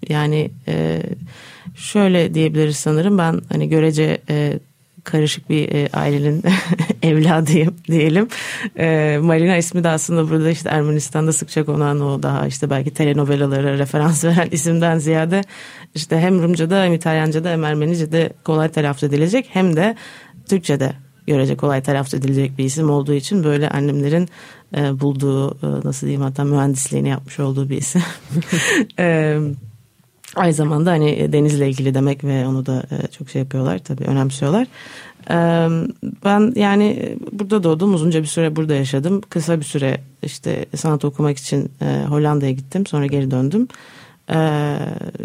[0.10, 1.04] yani e,
[1.76, 4.60] şöyle diyebiliriz sanırım ben hani görece e,
[5.04, 6.44] karışık bir e, ailenin
[7.04, 8.28] evladıyım diyelim.
[8.78, 13.78] E, Marina ismi de aslında burada işte Ermenistan'da sıkça konan o daha işte belki telenovelalara
[13.78, 15.42] referans veren isimden ziyade
[15.96, 19.96] işte hem Rumca'da hem İtalyanca'da hem Ermenice'de kolay telaffuz edilecek hem de
[20.50, 20.94] Türkçe'de
[21.28, 24.30] görece kolay telaffuz edilecek bir isim olduğu için böyle annemlerin
[24.76, 28.02] e, bulduğu e, nasıl diyeyim hatta mühendisliğini yapmış olduğu bir isim.
[29.00, 29.38] e,
[30.36, 34.68] aynı zamanda hani denizle ilgili demek ve onu da e, çok şey yapıyorlar tabii önemsiyorlar.
[35.30, 35.38] E,
[36.26, 39.22] ben yani burada doğdum uzunca bir süre burada yaşadım.
[39.30, 43.68] Kısa bir süre işte sanat okumak için e, Hollanda'ya gittim sonra geri döndüm.
[44.30, 44.78] Ee,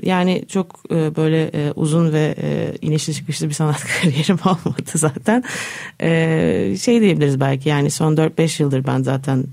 [0.02, 5.44] yani çok e, böyle e, uzun ve e, inişli çıkışlı bir sanat kariyerim olmadı zaten.
[6.02, 9.44] Ee, şey diyebiliriz belki yani son 4-5 yıldır ben zaten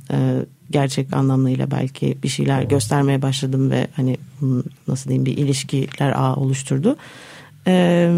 [0.71, 6.35] gerçek anlamıyla belki bir şeyler göstermeye başladım ve hani hmm, nasıl diyeyim bir ilişkiler ağ
[6.35, 6.95] oluşturdu.
[7.67, 8.11] Ee,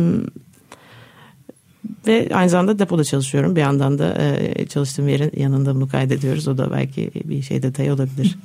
[2.08, 3.56] ve aynı zamanda depoda çalışıyorum.
[3.56, 4.18] Bir yandan da
[4.70, 6.48] çalıştığım yerin yanında bunu kaydediyoruz.
[6.48, 8.38] O da belki bir şey detayı olabilir.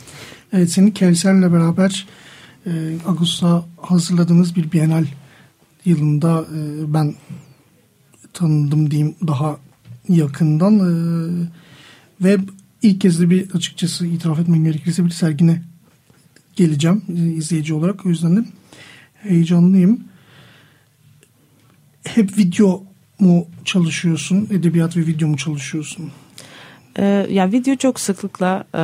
[0.52, 2.06] evet seni Kevser'le beraber
[2.66, 2.70] e,
[3.06, 5.04] Ağustos'a hazırladığınız bir Bienal
[5.84, 7.14] yılında e, ben
[8.32, 9.56] tanıdım diyeyim daha
[10.08, 10.88] yakından e,
[12.24, 12.38] ve
[12.82, 15.62] ilk kez de bir açıkçası itiraf etmem gerekirse bir sergine
[16.56, 18.06] geleceğim e, izleyici olarak.
[18.06, 18.44] O yüzden de
[19.14, 20.04] heyecanlıyım.
[22.04, 22.84] Hep video
[23.18, 24.48] mu çalışıyorsun?
[24.50, 26.10] Edebiyat ve video mu çalışıyorsun?
[26.98, 28.82] Ee, ya video çok sıklıkla e,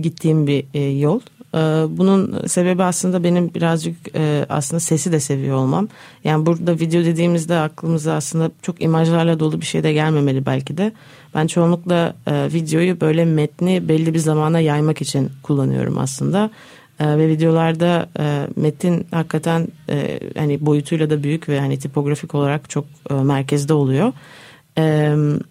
[0.00, 1.20] gittiğim bir e, yol.
[1.54, 1.56] Ee,
[1.88, 5.88] bunun sebebi aslında benim birazcık e, aslında sesi de seviyor olmam.
[6.24, 10.92] Yani burada video dediğimizde aklımıza aslında çok imajlarla dolu bir şey de gelmemeli belki de.
[11.34, 16.50] Ben çoğunlukla e, videoyu böyle metni belli bir zamana yaymak için kullanıyorum aslında.
[17.00, 18.08] E, ve videolarda
[18.56, 19.68] metin hakikaten
[20.36, 24.12] hani boyutuyla da büyük ve hani tipografik olarak çok merkezde oluyor.
[24.76, 25.42] Evet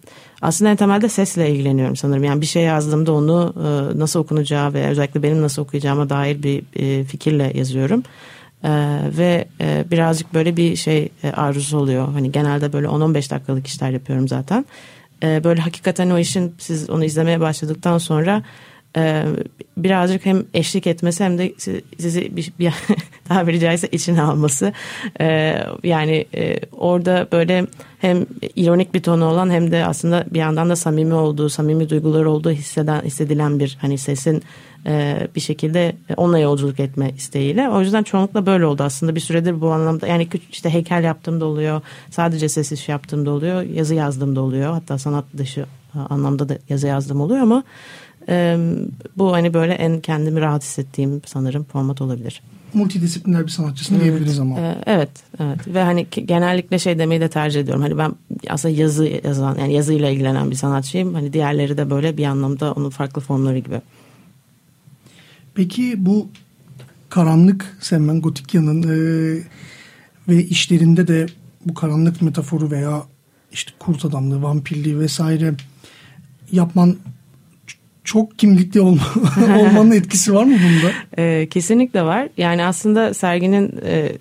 [0.44, 2.24] aslında en temelde sesle ilgileniyorum sanırım.
[2.24, 6.62] Yani bir şey yazdığımda onu e, nasıl okunacağı ve özellikle benim nasıl okuyacağıma dair bir
[6.76, 8.02] e, fikirle yazıyorum.
[8.64, 8.70] E,
[9.18, 9.48] ve
[9.90, 12.12] birazcık böyle bir şey e, arzusu oluyor.
[12.12, 14.64] Hani genelde böyle 10-15 dakikalık işler yapıyorum zaten.
[15.22, 18.42] Böyle hakikaten o işin siz onu izlemeye başladıktan sonra
[18.96, 19.24] e,
[19.76, 21.54] birazcık hem eşlik etmesi hem de
[21.98, 22.74] sizi bir, bir
[23.28, 24.72] tabiri caizse içine alması.
[25.20, 27.66] E, yani e, orada böyle
[27.98, 28.26] hem
[28.56, 32.50] ironik bir tonu olan hem de aslında bir yandan da samimi olduğu, samimi duygular olduğu
[32.50, 34.42] hisseden, hissedilen bir hani sesin
[35.34, 37.68] bir şekilde onunla yolculuk etme isteğiyle.
[37.68, 40.06] O yüzden çoğunlukla böyle oldu aslında bir süredir bu anlamda.
[40.06, 41.80] Yani işte heykel yaptığımda oluyor,
[42.10, 44.72] sadece ses iş yaptığımda oluyor, yazı yazdığımda oluyor.
[44.72, 45.66] Hatta sanat dışı
[46.10, 47.64] anlamda da yazı yazdım oluyor ama
[48.28, 48.58] e,
[49.16, 52.42] bu hani böyle en kendimi rahat hissettiğim sanırım format olabilir
[52.74, 54.04] multidisipliner bir sanatçısın evet.
[54.04, 54.60] diyebiliriz ama.
[54.60, 55.10] Ee, evet,
[55.40, 55.68] evet.
[55.68, 57.82] Ve hani genellikle şey demeyi de tercih ediyorum.
[57.82, 58.12] Hani ben
[58.48, 61.14] aslında yazı yazan, yani yazıyla ilgilenen bir sanatçıyım.
[61.14, 63.80] Hani diğerleri de böyle bir anlamda onun farklı formları gibi.
[65.54, 66.28] Peki bu
[67.08, 68.96] karanlık Semmen Gotikya'nın e,
[70.28, 71.26] ve işlerinde de
[71.66, 73.02] bu karanlık metaforu veya
[73.52, 75.54] işte kurt adamlığı, vampirliği vesaire
[76.52, 76.96] yapman
[78.04, 79.02] çok kimlikli olma,
[79.58, 80.92] olmanın etkisi var mı bunda?
[81.18, 82.28] E, kesinlikle var.
[82.36, 84.12] Yani aslında serginin e,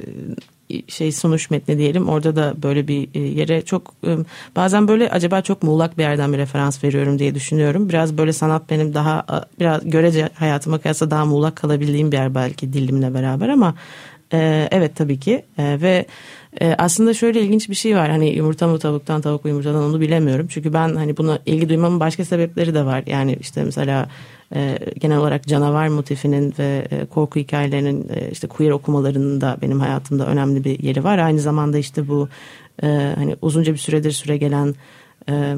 [0.88, 4.18] şey sonuç metni diyelim orada da böyle bir e, yere çok e,
[4.56, 7.90] bazen böyle acaba çok muğlak bir yerden bir referans veriyorum diye düşünüyorum.
[7.90, 9.26] Biraz böyle sanat benim daha
[9.60, 13.76] biraz görece hayatıma kıyasla daha muğlak kalabildiğim bir yer belki dilimle beraber ama
[14.34, 16.06] e, evet tabii ki ve
[16.78, 18.10] aslında şöyle ilginç bir şey var.
[18.10, 20.48] Hani yumurta mı tavuktan tavuk mu yumurtadan onu bilemiyorum.
[20.50, 23.04] Çünkü ben hani buna ilgi duymamın başka sebepleri de var.
[23.08, 24.10] Yani işte mesela
[24.56, 29.80] e, genel olarak canavar motifinin ve e, korku hikayelerinin e, işte queer okumalarının da benim
[29.80, 31.18] hayatımda önemli bir yeri var.
[31.18, 32.30] Aynı zamanda işte bu
[32.84, 34.76] e, hani uzunca bir süredir süre gelen
[35.30, 35.56] e,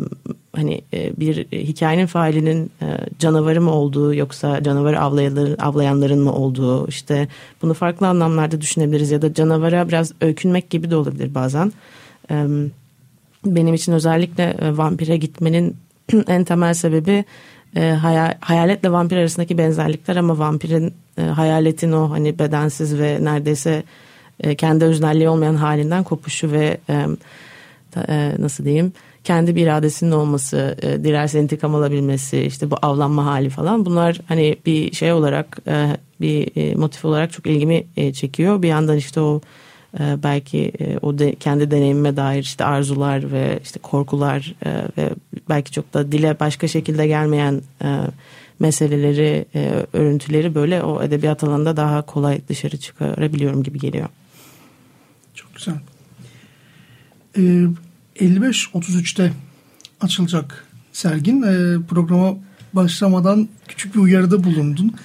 [0.55, 2.85] hani e, bir hikayenin failinin e,
[3.19, 7.27] canavarı mı olduğu yoksa canavarı avlayanların, mı olduğu işte
[7.61, 11.73] bunu farklı anlamlarda düşünebiliriz ya da canavara biraz öykünmek gibi de olabilir bazen.
[12.31, 12.45] E,
[13.45, 15.77] benim için özellikle e, vampire gitmenin
[16.27, 17.25] en temel sebebi
[17.75, 23.83] e, hayal, hayaletle vampir arasındaki benzerlikler ama vampirin e, hayaletin o hani bedensiz ve neredeyse
[24.39, 27.05] e, kendi öznelliği olmayan halinden kopuşu ve e,
[28.07, 28.93] e, nasıl diyeyim
[29.25, 34.55] kendi bir iradesinin olması, e, dilerse intikam alabilmesi, işte bu avlanma hali falan bunlar hani
[34.65, 38.61] bir şey olarak e, bir e, motif olarak çok ilgimi e, çekiyor.
[38.61, 39.41] Bir yandan işte o
[39.99, 45.09] ee, belki e, o de, kendi deneyimime dair işte arzular ve işte korkular e, ve
[45.49, 48.01] belki çok da dile başka şekilde gelmeyen e,
[48.59, 49.45] meseleleri,
[49.93, 54.09] örüntüleri böyle o edebiyat alanında daha kolay dışarı çıkarabiliyorum gibi geliyor.
[55.33, 55.75] Çok güzel.
[57.37, 57.67] Ee,
[58.15, 59.33] 55-33'te
[60.01, 61.41] açılacak sergin.
[61.41, 62.37] Ee, programa
[62.73, 64.95] başlamadan küçük bir uyarıda bulundun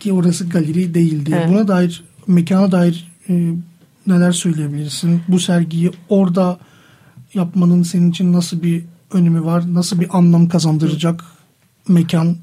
[0.00, 1.30] ki orası galeri değildi.
[1.34, 1.48] Evet.
[1.48, 3.52] Buna dair mekana dair e,
[4.06, 5.22] neler söyleyebilirsin?
[5.28, 6.58] Bu sergiyi orada
[7.34, 9.74] yapmanın senin için nasıl bir önemi var?
[9.74, 11.24] Nasıl bir anlam kazandıracak
[11.88, 12.36] mekan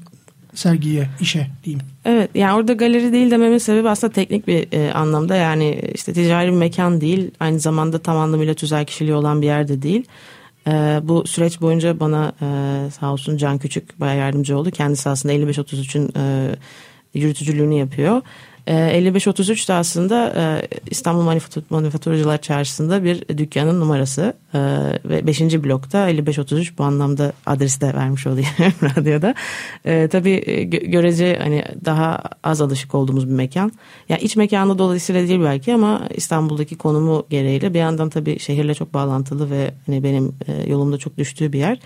[0.54, 1.86] sergiye, işe diyeyim.
[2.04, 6.46] Evet yani orada galeri değil dememin sebebi aslında teknik bir e, anlamda yani işte ticari
[6.52, 10.04] bir mekan değil aynı zamanda tam anlamıyla tüzel kişiliği olan bir yerde değil.
[10.66, 14.70] E, bu süreç boyunca bana e, sağ olsun Can Küçük bayağı yardımcı oldu.
[14.70, 16.54] Kendisi aslında 55-33'ün e,
[17.14, 18.22] yürütücülüğünü yapıyor.
[18.66, 21.40] 55-33 ee, de aslında e, İstanbul
[21.70, 24.58] Manifaturacılar Çarşısı'nda bir dükkanın numarası ee,
[25.04, 25.40] ve 5.
[25.40, 28.48] blokta 55-33 bu anlamda adresi de vermiş olayım
[28.82, 29.34] radyoda.
[29.84, 33.72] E, tabii e, görece hani daha az alışık olduğumuz bir mekan.
[34.08, 38.94] Yani iç mekanı dolayısıyla değil belki ama İstanbul'daki konumu gereğiyle bir yandan tabii şehirle çok
[38.94, 40.32] bağlantılı ve hani benim
[40.66, 41.78] yolumda çok düştüğü bir yer.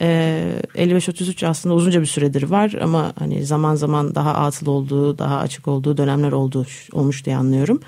[0.00, 5.38] 55-33 ee, aslında uzunca bir süredir var ama hani zaman zaman daha atıl olduğu, daha
[5.38, 7.80] açık olduğu dönemler oldu, olmuş diye anlıyorum.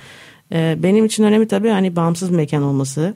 [0.53, 3.15] Ee, benim için önemli tabii hani bağımsız mekan olması.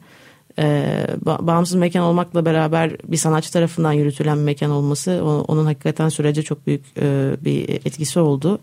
[0.59, 6.43] Ee, bağımsız mekan olmakla beraber bir sanatçı tarafından yürütülen bir mekan olması onun hakikaten sürece
[6.43, 8.59] çok büyük e, bir etkisi oldu.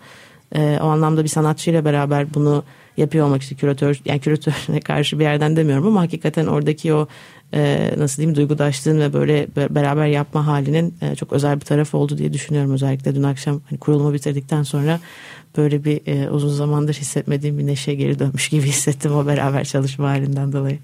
[0.55, 2.63] O anlamda bir sanatçıyla beraber bunu
[2.97, 7.07] yapıyor olmak işte küratör yani küratörüne karşı bir yerden demiyorum ama hakikaten oradaki o
[7.53, 12.17] e, nasıl diyeyim duygudaşlığın ve böyle beraber yapma halinin e, çok özel bir tarafı oldu
[12.17, 12.71] diye düşünüyorum.
[12.71, 14.99] Özellikle dün akşam hani kurulumu bitirdikten sonra
[15.57, 20.09] böyle bir e, uzun zamandır hissetmediğim bir neşe geri dönmüş gibi hissettim o beraber çalışma
[20.09, 20.79] halinden dolayı.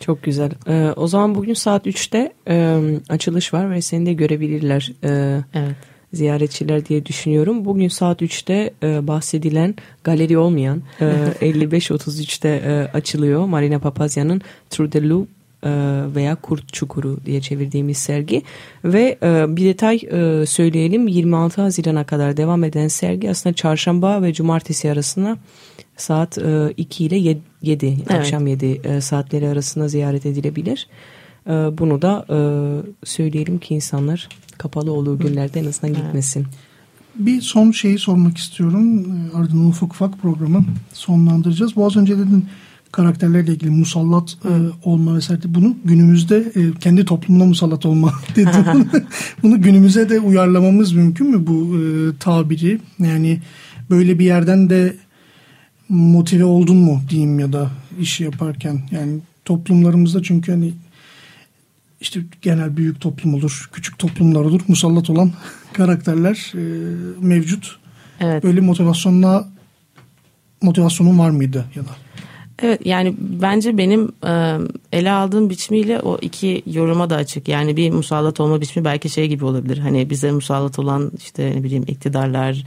[0.00, 0.50] Çok güzel.
[0.68, 4.92] Ee, o zaman bugün saat 3'te e, açılış var ve seni de görebilirler.
[5.04, 7.64] E, evet ziyaretçiler diye düşünüyorum.
[7.64, 11.04] Bugün saat 3'te e, bahsedilen galeri olmayan e,
[11.40, 13.46] 55-33'te e, açılıyor.
[13.46, 15.28] Marina Papazya'nın Through the Loop
[15.64, 15.70] e,
[16.14, 18.42] veya Kurt Çukuru diye çevirdiğimiz sergi
[18.84, 24.32] ve e, bir detay e, söyleyelim 26 Haziran'a kadar devam eden sergi aslında çarşamba ve
[24.32, 25.36] cumartesi arasında
[25.96, 26.38] saat
[26.76, 28.10] 2 ile 7, 7 evet.
[28.10, 30.88] akşam 7 saatleri arasında ziyaret edilebilir.
[31.48, 32.26] Bunu da
[33.04, 34.28] söyleyelim ki insanlar
[34.62, 36.46] kapalı olduğu günlerde en azından gitmesin.
[37.14, 39.06] Bir son şeyi sormak istiyorum.
[39.34, 41.76] Ardından ufak ufak programı sonlandıracağız.
[41.76, 42.46] Bu az önce dedin
[42.92, 44.50] karakterlerle ilgili musallat e,
[44.84, 45.40] olma vesaire.
[45.44, 48.50] Bunu günümüzde e, kendi toplumuna musallat olma dedi.
[49.42, 52.80] Bunu günümüze de uyarlamamız mümkün mü bu e, tabiri?
[52.98, 53.40] Yani
[53.90, 54.96] böyle bir yerden de
[55.88, 58.82] motive oldun mu diyeyim ya da işi yaparken.
[58.90, 60.72] Yani toplumlarımızda çünkü hani
[62.02, 64.60] işte genel büyük toplum olur, küçük toplumlar olur.
[64.68, 65.32] Musallat olan
[65.72, 66.62] karakterler e,
[67.20, 67.78] mevcut.
[68.20, 68.44] Evet.
[68.44, 69.48] Böyle motivasyonla
[70.62, 71.90] motivasyonun var mıydı ya da?
[72.62, 74.58] Evet yani bence benim e,
[74.92, 77.48] ele aldığım biçimiyle o iki yoruma da açık.
[77.48, 79.78] Yani bir musallat olma biçimi belki şey gibi olabilir.
[79.78, 82.64] Hani bize musallat olan işte ne bileyim iktidarlar,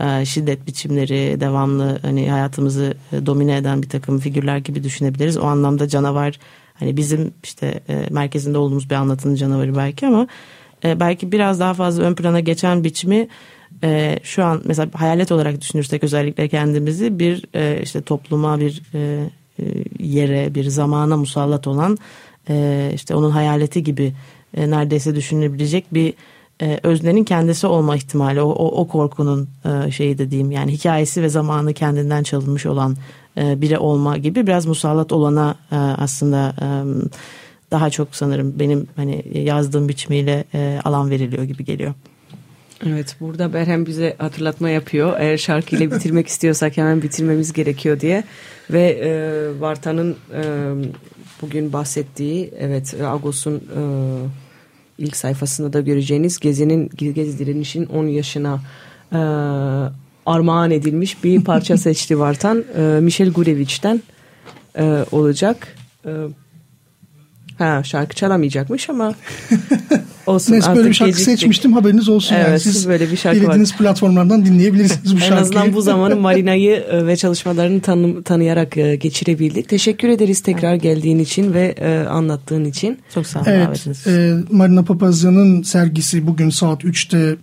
[0.00, 5.36] e, şiddet biçimleri devamlı hani hayatımızı e, domine eden bir takım figürler gibi düşünebiliriz.
[5.36, 6.38] O anlamda canavar
[6.78, 10.26] hani bizim işte e, merkezinde olduğumuz bir anlatının canavarı belki ama
[10.84, 13.28] belki biraz daha fazla ön plana geçen biçimi
[14.22, 17.44] şu an mesela hayalet olarak düşünürsek özellikle kendimizi bir
[17.82, 18.82] işte topluma bir
[19.98, 21.98] yere bir zamana musallat olan
[22.94, 24.12] işte onun hayaleti gibi
[24.56, 26.14] neredeyse düşünülebilecek bir
[26.62, 31.22] e, öznenin kendisi olma ihtimali o, o, o korkunun e, şeyi de diyeyim yani hikayesi
[31.22, 32.96] ve zamanı kendinden çalınmış olan e,
[33.36, 36.66] biri olma gibi biraz musallat olana e, aslında e,
[37.70, 41.94] daha çok sanırım benim hani yazdığım biçimiyle e, alan veriliyor gibi geliyor.
[42.86, 45.16] Evet burada Berhem bize hatırlatma yapıyor.
[45.18, 48.24] Eğer şarkıyla bitirmek istiyorsak hemen bitirmemiz gerekiyor diye.
[48.70, 50.42] Ve e, Vartan'ın e,
[51.42, 53.82] bugün bahsettiği evet Agos'un e,
[54.98, 58.60] ilk sayfasında da göreceğiniz Gezi'nin Gezi direnişin 10 yaşına
[59.12, 59.20] e,
[60.28, 62.64] armağan edilmiş bir parça seçti Vartan.
[62.78, 64.02] E, Michel Gurevich'ten
[64.78, 65.76] e, olacak.
[66.06, 66.10] E,
[67.58, 69.14] ha şarkı çalamayacakmış ama
[70.26, 70.52] olsun.
[70.52, 71.38] Neyse böyle bir şarkı geciktik.
[71.38, 72.34] seçmiştim haberiniz olsun.
[72.34, 72.60] Evet, yani.
[72.60, 73.78] Siz böyle bir şarkı dilediğiniz var.
[73.78, 75.32] platformlardan dinleyebilirsiniz bu şarkıyı.
[75.38, 79.68] En azından bu zamanı Marina'yı e, ve çalışmalarını tanı, tanıyarak e, geçirebildik.
[79.68, 82.98] Teşekkür ederiz tekrar geldiğin için ve e, anlattığın için.
[83.14, 83.48] Çok sağ olun.
[83.50, 87.36] Evet, e, Marina Papazya'nın sergisi bugün saat 3'te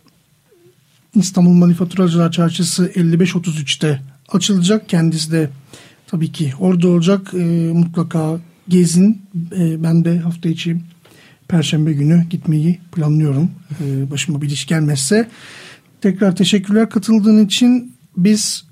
[1.15, 4.01] İstanbul Manifaturacılar Çarşısı 5533'te
[4.31, 4.89] açılacak.
[4.89, 5.49] Kendisi de
[6.07, 7.33] tabii ki orada olacak.
[7.33, 8.39] E, mutlaka
[8.69, 9.21] gezin.
[9.57, 10.77] E, ben de hafta içi
[11.47, 13.51] Perşembe günü gitmeyi planlıyorum.
[13.83, 15.29] Ee, başıma bir iş gelmezse.
[16.01, 17.95] Tekrar teşekkürler katıldığın için.
[18.17, 18.65] Biz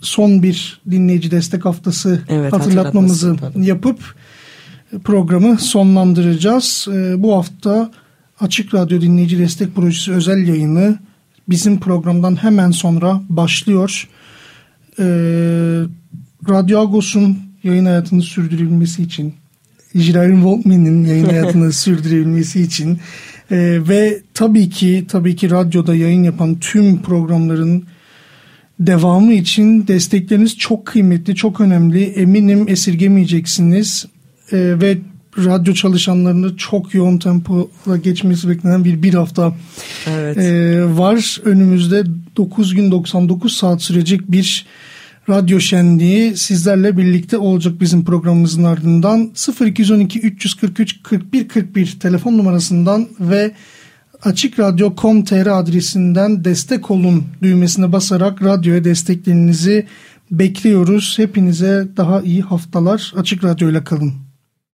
[0.00, 4.14] son bir dinleyici destek haftası evet, hatırlatmamızı yapıp
[5.04, 6.88] programı sonlandıracağız.
[6.92, 7.90] Ee, bu hafta
[8.40, 10.98] Açık Radyo Dinleyici Destek Projesi özel yayını
[11.48, 14.08] bizim programdan hemen sonra başlıyor.
[14.98, 15.04] Ee,
[16.48, 19.34] Radyo Agos'un yayın hayatını sürdürebilmesi için
[19.94, 22.98] Jiraiya Walkman'in yayın hayatını sürdürebilmesi için
[23.50, 27.84] e, ve tabii ki tabii ki radyoda yayın yapan tüm programların
[28.80, 32.04] devamı için destekleriniz çok kıymetli, çok önemli.
[32.04, 34.06] Eminim esirgemeyeceksiniz
[34.52, 34.98] e, ve
[35.38, 39.52] radyo çalışanlarını çok yoğun tempola geçmesi beklenen bir bir hafta
[40.06, 40.38] evet.
[40.38, 41.40] e, var.
[41.44, 42.04] Önümüzde
[42.36, 44.66] 9 gün 99 saat sürecek bir
[45.28, 49.30] Radyo Şenliği sizlerle birlikte olacak bizim programımızın ardından
[49.66, 53.52] 0212 343 41 41 telefon numarasından ve
[54.22, 59.86] açıkradyo.com.tr adresinden destek olun düğmesine basarak radyoya desteklerinizi
[60.30, 61.14] bekliyoruz.
[61.18, 63.12] Hepinize daha iyi haftalar.
[63.16, 64.23] Açık Radyo ile kalın.